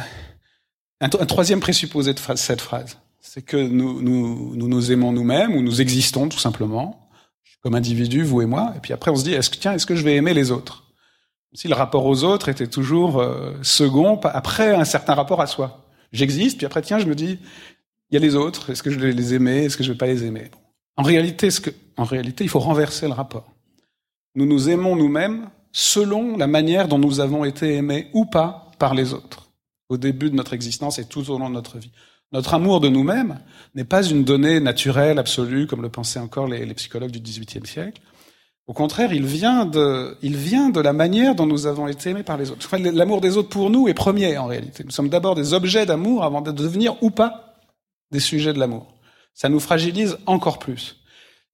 un, 1.01 1.09
troisième 1.09 1.61
présupposé 1.61 2.15
de 2.15 2.21
cette 2.37 2.61
phrase, 2.61 2.99
c'est 3.21 3.43
que 3.43 3.57
nous, 3.57 4.03
nous, 4.03 4.57
nous 4.57 4.93
aimons 4.93 5.13
nous-mêmes 5.13 5.55
ou 5.55 5.63
nous 5.63 5.81
existons 5.81 6.29
tout 6.29 6.39
simplement 6.39 7.11
comme 7.63 7.75
individus, 7.75 8.23
vous 8.23 8.43
et 8.43 8.47
moi. 8.47 8.73
Et 8.77 8.81
puis 8.81 8.93
après, 8.93 9.11
on 9.11 9.17
se 9.17 9.25
dit, 9.25 9.33
est-ce 9.33 9.51
que 9.51 9.57
tiens, 9.57 9.75
est-ce 9.75 9.87
que 9.87 9.95
je 9.95 10.03
vais 10.03 10.17
aimer 10.17 10.35
les 10.35 10.51
autres? 10.51 10.85
Si 11.53 11.69
le 11.69 11.75
rapport 11.75 12.07
aux 12.07 12.25
autres 12.25 12.49
était 12.49 12.69
toujours 12.69 13.21
euh, 13.21 13.55
second, 13.63 14.19
après 14.21 14.75
un 14.75 14.85
certain 14.85 15.15
rapport 15.15 15.41
à 15.41 15.47
soi. 15.47 15.85
J'existe, 16.13 16.59
puis 16.59 16.67
après, 16.67 16.83
tiens, 16.83 16.99
je 16.99 17.07
me 17.07 17.15
dis, 17.15 17.39
il 18.11 18.15
y 18.15 18.17
a 18.17 18.21
les 18.21 18.35
autres. 18.35 18.71
Est-ce 18.71 18.83
que 18.83 18.91
je 18.91 18.99
vais 18.99 19.13
les 19.13 19.35
aimer 19.35 19.65
Est-ce 19.65 19.77
que 19.77 19.85
je 19.85 19.93
vais 19.93 19.99
pas 19.99 20.07
les 20.07 20.25
aimer? 20.25 20.51
En 20.97 21.03
réalité, 21.03 21.49
que, 21.49 21.71
en 21.97 22.05
réalité, 22.05 22.45
il 22.45 22.51
faut 22.51 22.61
renverser 22.61 23.07
le 23.07 23.13
rapport. 23.13 23.53
Nous 24.35 24.47
nous 24.47 24.69
aimons 24.69 24.97
nous-mêmes 24.97 25.51
selon 25.73 26.37
la 26.37 26.47
manière 26.47 26.89
dont 26.89 26.99
nous 26.99 27.21
avons 27.21 27.45
été 27.45 27.75
aimés 27.75 28.09
ou 28.13 28.25
pas 28.25 28.71
par 28.79 28.95
les 28.95 29.13
autres 29.13 29.51
au 29.91 29.97
début 29.97 30.31
de 30.31 30.37
notre 30.37 30.55
existence 30.55 30.99
et 30.99 31.05
tout 31.05 31.31
au 31.31 31.39
long 31.39 31.51
de 31.51 31.55
notre 31.55 31.79
vie. 31.79 31.91
Notre 32.33 32.55
amour 32.55 32.81
de 32.81 32.89
nous-mêmes 32.89 33.41
n'est 33.75 33.85
pas 33.85 34.05
une 34.05 34.23
donnée 34.23 34.61
naturelle, 34.61 35.19
absolue, 35.19 35.67
comme 35.67 35.83
le 35.83 35.89
pensaient 35.89 36.21
encore 36.21 36.47
les, 36.47 36.65
psychologues 36.75 37.11
du 37.11 37.21
XVIIIe 37.21 37.67
siècle. 37.67 38.01
Au 38.69 38.73
contraire, 38.73 39.13
il 39.13 39.27
vient, 39.27 39.67
de, 39.67 40.17
il 40.23 40.37
vient 40.37 40.71
de 40.71 40.81
la 40.81 40.93
manière 40.93 41.35
dont 41.35 41.47
nous 41.47 41.67
avons 41.67 41.89
été 41.89 42.11
aimés 42.11 42.23
par 42.23 42.39
les 42.39 42.53
autres. 42.53 42.77
L'amour 42.77 43.21
des 43.21 43.37
autres 43.37 43.49
pour 43.49 43.69
nous 43.69 43.89
est 43.89 43.95
premier 43.95 44.39
en 44.39 44.47
réalité. 44.47 44.85
Nous 44.85 44.93
sommes 44.93 45.09
d'abord 45.09 45.35
des 45.35 45.55
objets 45.55 45.87
d'amour 45.87 46.23
avant 46.23 46.41
de 46.41 46.53
devenir 46.53 46.95
ou 47.03 47.11
pas 47.11 47.57
des 48.13 48.21
sujets 48.21 48.53
de 48.53 48.61
l'amour. 48.61 48.95
Ça 49.35 49.49
nous 49.49 49.59
fragilise 49.59 50.19
encore 50.27 50.61
plus. 50.61 51.00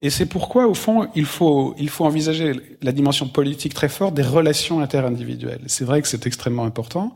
Et 0.02 0.10
c'est 0.10 0.26
pourquoi, 0.26 0.66
au 0.66 0.74
fond, 0.74 1.08
il 1.14 1.24
faut, 1.24 1.74
il 1.78 1.88
faut 1.88 2.04
envisager 2.04 2.52
la 2.82 2.92
dimension 2.92 3.28
politique 3.28 3.74
très 3.74 3.88
forte 3.88 4.14
des 4.14 4.22
relations 4.22 4.80
interindividuelles. 4.80 5.62
C'est 5.66 5.84
vrai 5.84 6.02
que 6.02 6.08
c'est 6.08 6.26
extrêmement 6.26 6.64
important. 6.64 7.14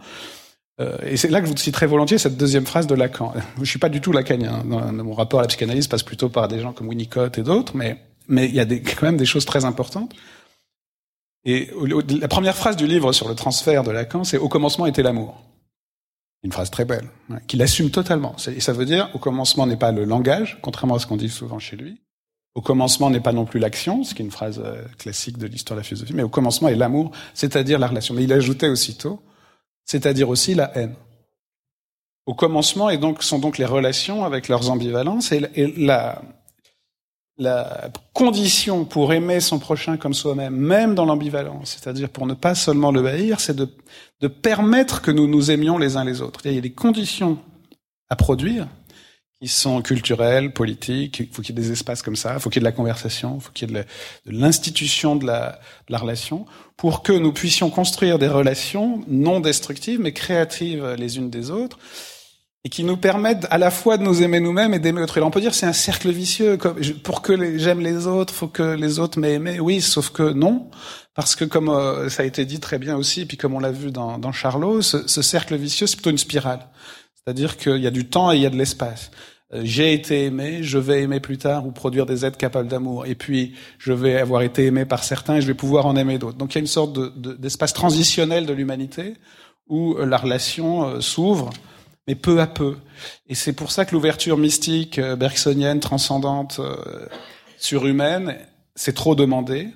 Euh, 0.81 0.97
et 1.05 1.19
c'est 1.19 1.29
là 1.29 1.41
que 1.41 1.47
je 1.47 1.53
vous 1.53 1.57
citerai 1.59 1.87
volontiers 1.87 2.17
cette 2.17 2.39
deuxième 2.39 2.65
phrase 2.65 2.87
de 2.87 2.95
Lacan. 2.95 3.35
Je 3.59 3.65
suis 3.65 3.79
pas 3.79 3.91
du 3.91 4.01
tout 4.01 4.13
lacanien. 4.13 4.65
Dans, 4.65 4.93
mon 4.93 5.13
rapport 5.13 5.41
à 5.41 5.43
la 5.43 5.49
psychanalyse 5.49 5.89
passe 5.89 6.03
plutôt 6.03 6.31
par 6.31 6.49
des 6.49 6.61
gens 6.61 6.73
comme 6.73 6.89
Winnicott 6.89 7.37
et 7.37 7.43
d'autres, 7.43 7.77
mais 7.77 7.99
mais 8.29 8.47
il 8.47 8.55
y 8.55 8.61
a 8.61 8.65
des, 8.65 8.81
quand 8.81 9.03
même 9.03 9.17
des 9.17 9.27
choses 9.27 9.45
très 9.45 9.65
importantes. 9.65 10.15
Et 11.45 11.71
la 12.21 12.29
première 12.29 12.57
phrase 12.57 12.77
du 12.77 12.87
livre 12.87 13.13
sur 13.13 13.29
le 13.29 13.35
transfert 13.35 13.83
de 13.83 13.91
Lacan, 13.91 14.25
c'est 14.25 14.39
au 14.39 14.49
commencement 14.49 14.87
était 14.87 15.03
l'amour. 15.03 15.43
Une 16.43 16.53
phrase 16.53 16.71
très 16.71 16.85
belle, 16.85 17.09
hein, 17.31 17.39
qu'il 17.47 17.61
assume 17.61 17.91
totalement. 17.91 18.37
Et 18.47 18.61
ça 18.61 18.73
veut 18.73 18.87
dire 18.87 19.11
au 19.15 19.19
commencement 19.19 19.67
n'est 19.67 19.77
pas 19.77 19.93
le 19.93 20.05
langage, 20.05 20.59
contrairement 20.63 20.95
à 20.95 20.99
ce 20.99 21.07
qu'on 21.07 21.17
dit 21.17 21.29
souvent 21.29 21.59
chez 21.59 21.77
lui. 21.77 22.01
Au 22.55 22.61
commencement 22.61 23.11
n'est 23.11 23.21
pas 23.21 23.33
non 23.33 23.45
plus 23.45 23.61
l'action, 23.61 24.03
ce 24.03 24.15
qui 24.15 24.23
est 24.23 24.25
une 24.25 24.31
phrase 24.31 24.61
euh, 24.65 24.83
classique 24.99 25.39
de 25.39 25.47
l'histoire 25.47 25.77
de 25.77 25.81
la 25.81 25.85
philosophie, 25.85 26.15
mais 26.15 26.23
au 26.23 26.29
commencement 26.29 26.69
est 26.69 26.75
l'amour, 26.75 27.13
c'est-à-dire 27.33 27.79
la 27.79 27.87
relation. 27.87 28.15
Mais 28.15 28.25
il 28.25 28.33
ajoutait 28.33 28.69
aussitôt 28.69 29.23
c'est-à-dire 29.91 30.29
aussi 30.29 30.55
la 30.55 30.71
haine. 30.79 30.95
Au 32.25 32.35
commencement 32.35 32.91
et 32.91 32.99
donc, 32.99 33.25
sont 33.25 33.41
donc 33.41 33.59
les 33.59 33.65
relations 33.65 34.25
avec 34.25 34.47
leurs 34.47 34.71
ambivalences 34.71 35.33
et, 35.33 35.41
la, 35.77 36.23
condition 38.13 38.85
pour 38.85 39.13
aimer 39.15 39.41
son 39.41 39.59
prochain 39.59 39.97
comme 39.97 40.15
soi-même, 40.15 40.55
même 40.55 40.95
dans 40.95 41.07
l'ambivalence, 41.07 41.71
c'est-à-dire 41.71 42.11
pour 42.11 42.27
ne 42.27 42.35
pas 42.35 42.55
seulement 42.55 42.93
le 42.93 43.05
haïr, 43.07 43.41
c'est 43.41 43.57
de 43.57 44.29
permettre 44.29 45.01
que 45.01 45.11
nous 45.11 45.27
nous 45.27 45.51
aimions 45.51 45.79
les 45.79 45.97
uns 45.97 46.05
les 46.05 46.21
autres. 46.21 46.41
Il 46.45 46.55
y 46.55 46.59
a 46.59 46.61
des 46.61 46.73
conditions 46.73 47.39
à 48.11 48.17
produire 48.17 48.69
qui 49.41 49.49
sont 49.49 49.81
culturels, 49.81 50.53
politiques. 50.53 51.21
Il 51.21 51.29
faut 51.29 51.41
qu'il 51.41 51.57
y 51.57 51.59
ait 51.59 51.63
des 51.63 51.73
espaces 51.73 52.03
comme 52.03 52.17
ça. 52.17 52.35
Il 52.35 52.41
faut 52.41 52.51
qu'il 52.51 52.61
y 52.61 52.63
ait 52.63 52.69
de 52.69 52.71
la 52.71 52.77
conversation. 52.77 53.37
Il 53.37 53.41
faut 53.41 53.53
qu'il 53.53 53.71
y 53.71 53.75
ait 53.75 53.85
de 54.27 54.33
l'institution 54.33 55.17
de 55.17 55.27
la, 55.27 55.59
relation 55.91 56.45
pour 56.77 57.03
que 57.03 57.13
nous 57.13 57.33
puissions 57.33 57.71
construire 57.71 58.19
des 58.19 58.29
relations 58.29 59.03
non 59.09 59.41
destructives 59.41 60.01
mais 60.01 60.13
créatives 60.13 60.95
les 60.97 61.17
unes 61.17 61.31
des 61.31 61.51
autres 61.51 61.79
et 62.65 62.69
qui 62.69 62.85
nous 62.85 62.99
permettent 62.99 63.47
à 63.51 63.57
la 63.57 63.71
fois 63.71 63.97
de 63.97 64.03
nous 64.03 64.23
aimer 64.23 64.41
nous-mêmes 64.41 64.75
et 64.75 64.79
d'aimer 64.79 65.01
autrui. 65.03 65.23
On 65.23 65.31
peut 65.31 65.41
dire 65.41 65.55
c'est 65.55 65.67
un 65.67 65.73
cercle 65.73 66.11
vicieux. 66.11 66.59
Pour 67.03 67.23
que 67.23 67.59
j'aime 67.59 67.81
les 67.81 68.07
autres, 68.07 68.35
faut 68.35 68.49
que 68.49 68.75
les 68.75 68.99
autres 68.99 69.19
m'aient 69.19 69.33
aimé. 69.33 69.59
Oui, 69.59 69.81
sauf 69.81 70.11
que 70.11 70.31
non, 70.35 70.71
parce 71.15 71.35
que 71.35 71.47
comme 71.47 71.71
euh, 71.71 72.11
ça 72.11 72.23
a 72.23 72.27
été 72.27 72.45
dit 72.45 72.61
très 72.61 72.79
bien 72.79 72.97
aussi, 72.97 73.25
puis 73.25 73.39
comme 73.39 73.55
on 73.55 73.61
l'a 73.61 73.73
vu 73.73 73.91
dans, 73.91 74.33
Charlot, 74.33 74.83
ce 74.83 75.23
cercle 75.23 75.57
vicieux 75.57 75.87
c'est 75.87 75.97
plutôt 75.97 76.11
une 76.11 76.19
spirale. 76.19 76.69
C'est-à-dire 77.25 77.57
qu'il 77.57 77.79
y 77.79 77.87
a 77.87 77.91
du 77.91 78.07
temps 78.07 78.33
et 78.33 78.37
il 78.37 78.43
y 78.43 78.47
a 78.47 78.51
de 78.51 78.57
l'espace. 78.57 79.11
Euh, 79.53 79.63
j'ai 79.65 79.93
été 79.93 80.25
aimé, 80.27 80.63
je 80.63 80.79
vais 80.79 81.03
aimer 81.03 81.21
plus 81.21 81.39
tard 81.39 81.67
ou 81.67 81.73
produire 81.73 82.07
des 82.07 82.25
êtres 82.25 82.39
capables 82.39 82.69
d'amour. 82.69 83.07
Et 83.07 83.15
puis, 83.15 83.55
je 83.79 83.93
vais 83.93 84.19
avoir 84.19 84.43
été 84.43 84.67
aimé 84.67 84.85
par 84.85 85.03
certains 85.03 85.37
et 85.37 85.41
je 85.41 85.47
vais 85.47 85.55
pouvoir 85.55 85.87
en 85.87 85.97
aimer 85.97 86.19
d'autres. 86.19 86.39
Donc, 86.39 86.55
il 86.55 86.57
y 86.57 86.59
a 86.59 86.61
une 86.61 86.67
sorte 86.67 86.99
d'espace 87.41 87.73
de, 87.73 87.75
transitionnel 87.75 88.47
de 88.47 88.53
l'humanité 88.53 89.15
où 89.69 89.95
euh, 89.95 90.07
la 90.07 90.17
relation 90.17 90.87
euh, 90.87 91.01
s'ouvre, 91.01 91.51
mais 92.07 92.15
peu 92.15 92.41
à 92.41 92.47
peu. 92.47 92.77
Et 93.29 93.35
c'est 93.35 93.53
pour 93.53 93.73
ça 93.73 93.85
que 93.85 93.95
l'ouverture 93.95 94.37
mystique, 94.37 95.01
bergsonienne, 95.01 95.81
transcendante, 95.81 96.61
surhumaine, 97.59 98.37
c'est 98.75 98.95
trop 98.95 99.15
demandé. 99.15 99.69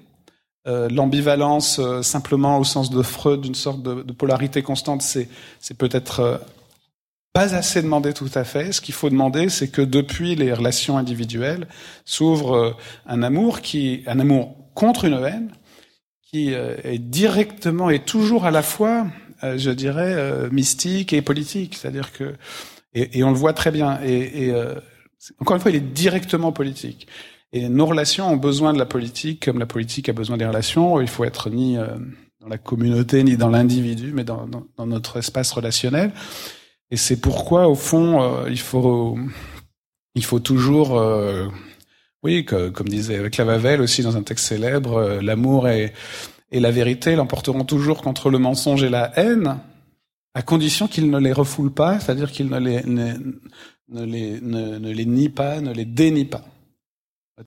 L'ambivalence, 0.66 1.80
simplement 2.00 2.59
au 2.59 2.64
sens 2.64 2.90
de 2.90 3.02
Freud, 3.02 3.42
d'une 3.42 3.54
sorte 3.54 3.83
de 3.83 4.12
polarité 4.12 4.62
constante, 4.62 5.02
c'est 5.02 5.28
peut-être 5.76 6.40
pas 7.35 7.57
assez 7.57 7.83
demandé 7.83 8.14
tout 8.14 8.31
à 8.37 8.44
fait. 8.44 8.70
Ce 8.70 8.81
qu'il 8.81 8.94
faut 8.94 9.11
demander, 9.11 9.49
c'est 9.49 9.66
que 9.66 9.83
depuis 9.83 10.37
les 10.37 10.55
relations 10.55 10.97
individuelles 10.97 11.66
s'ouvre 12.05 12.55
euh, 12.55 12.73
un 13.07 13.25
amour 13.25 13.61
qui, 13.61 14.05
un 14.07 14.20
amour 14.20 14.57
contre 14.75 15.05
une 15.05 15.14
haine, 15.14 15.51
qui 16.23 16.55
euh, 16.55 16.77
est 16.85 17.01
directement 17.01 17.90
et 17.90 17.99
toujours 17.99 18.47
à 18.47 18.53
la 18.53 18.62
fois, 18.62 19.09
euh, 19.42 19.59
je 19.59 19.73
dirais, 19.73 20.49
mystique 20.53 21.12
et 21.12 21.23
politique. 21.23 21.75
C'est-à-dire 21.75 22.12
que, 22.12 22.35
et, 22.94 23.25
on 23.25 23.31
le 23.31 23.37
voit 23.37 23.53
très 23.53 23.73
bien. 23.73 24.01
Et, 24.05 24.53
encore 25.40 25.57
une 25.57 25.62
fois, 25.62 25.73
il 25.73 25.77
est 25.77 25.92
directement 25.92 26.53
politique. 26.53 27.09
Et 27.53 27.68
nos 27.68 27.87
relations 27.87 28.33
ont 28.33 28.37
besoin 28.37 28.73
de 28.73 28.79
la 28.79 28.87
politique, 28.87 29.44
comme 29.44 29.59
la 29.59 29.66
politique 29.66 30.09
a 30.09 30.12
besoin 30.12 30.37
des 30.37 30.47
relations. 30.47 31.01
Il 31.01 31.09
faut 31.09 31.25
être 31.25 31.51
ni 31.51 31.77
dans 32.40 32.49
la 32.49 32.59
communauté 32.59 33.25
ni 33.25 33.37
dans 33.37 33.49
l'individu, 33.49 34.12
mais 34.14 34.23
dans 34.23 34.47
notre 34.87 35.16
espace 35.16 35.51
relationnel. 35.51 36.12
Et 36.90 36.97
c'est 36.97 37.20
pourquoi, 37.20 37.68
au 37.68 37.75
fond, 37.75 38.23
euh, 38.23 38.51
il 38.51 38.61
faut 38.61 39.18
il 40.14 40.25
faut 40.25 40.38
toujours, 40.38 40.99
euh, 40.99 41.49
oui, 42.23 42.44
comme 42.44 42.88
disait 42.88 43.31
Clavavel 43.31 43.81
aussi 43.81 44.03
dans 44.03 44.16
un 44.16 44.23
texte 44.23 44.47
célèbre, 44.47 44.97
euh, 44.97 45.20
l'amour 45.20 45.68
et, 45.68 45.92
la 46.53 46.70
vérité 46.70 47.16
l'emporteront 47.16 47.64
toujours 47.64 48.01
contre 48.01 48.31
le 48.31 48.38
mensonge 48.38 48.85
et 48.85 48.88
la 48.88 49.11
haine, 49.18 49.59
à 50.35 50.42
condition 50.42 50.87
qu'ils 50.87 51.11
ne 51.11 51.18
les 51.18 51.33
refoulent 51.33 51.75
pas, 51.75 51.99
c'est-à-dire 51.99 52.31
qu'ils 52.31 52.49
ne 52.49 52.61
les 52.61 52.81
ne, 52.85 54.05
les 54.05 54.40
ne, 54.40 54.79
les 54.79 55.05
nient 55.05 55.31
pas, 55.31 55.61
ne 55.61 55.73
les 55.73 55.85
dénient 55.85 56.27
pas. 56.27 56.44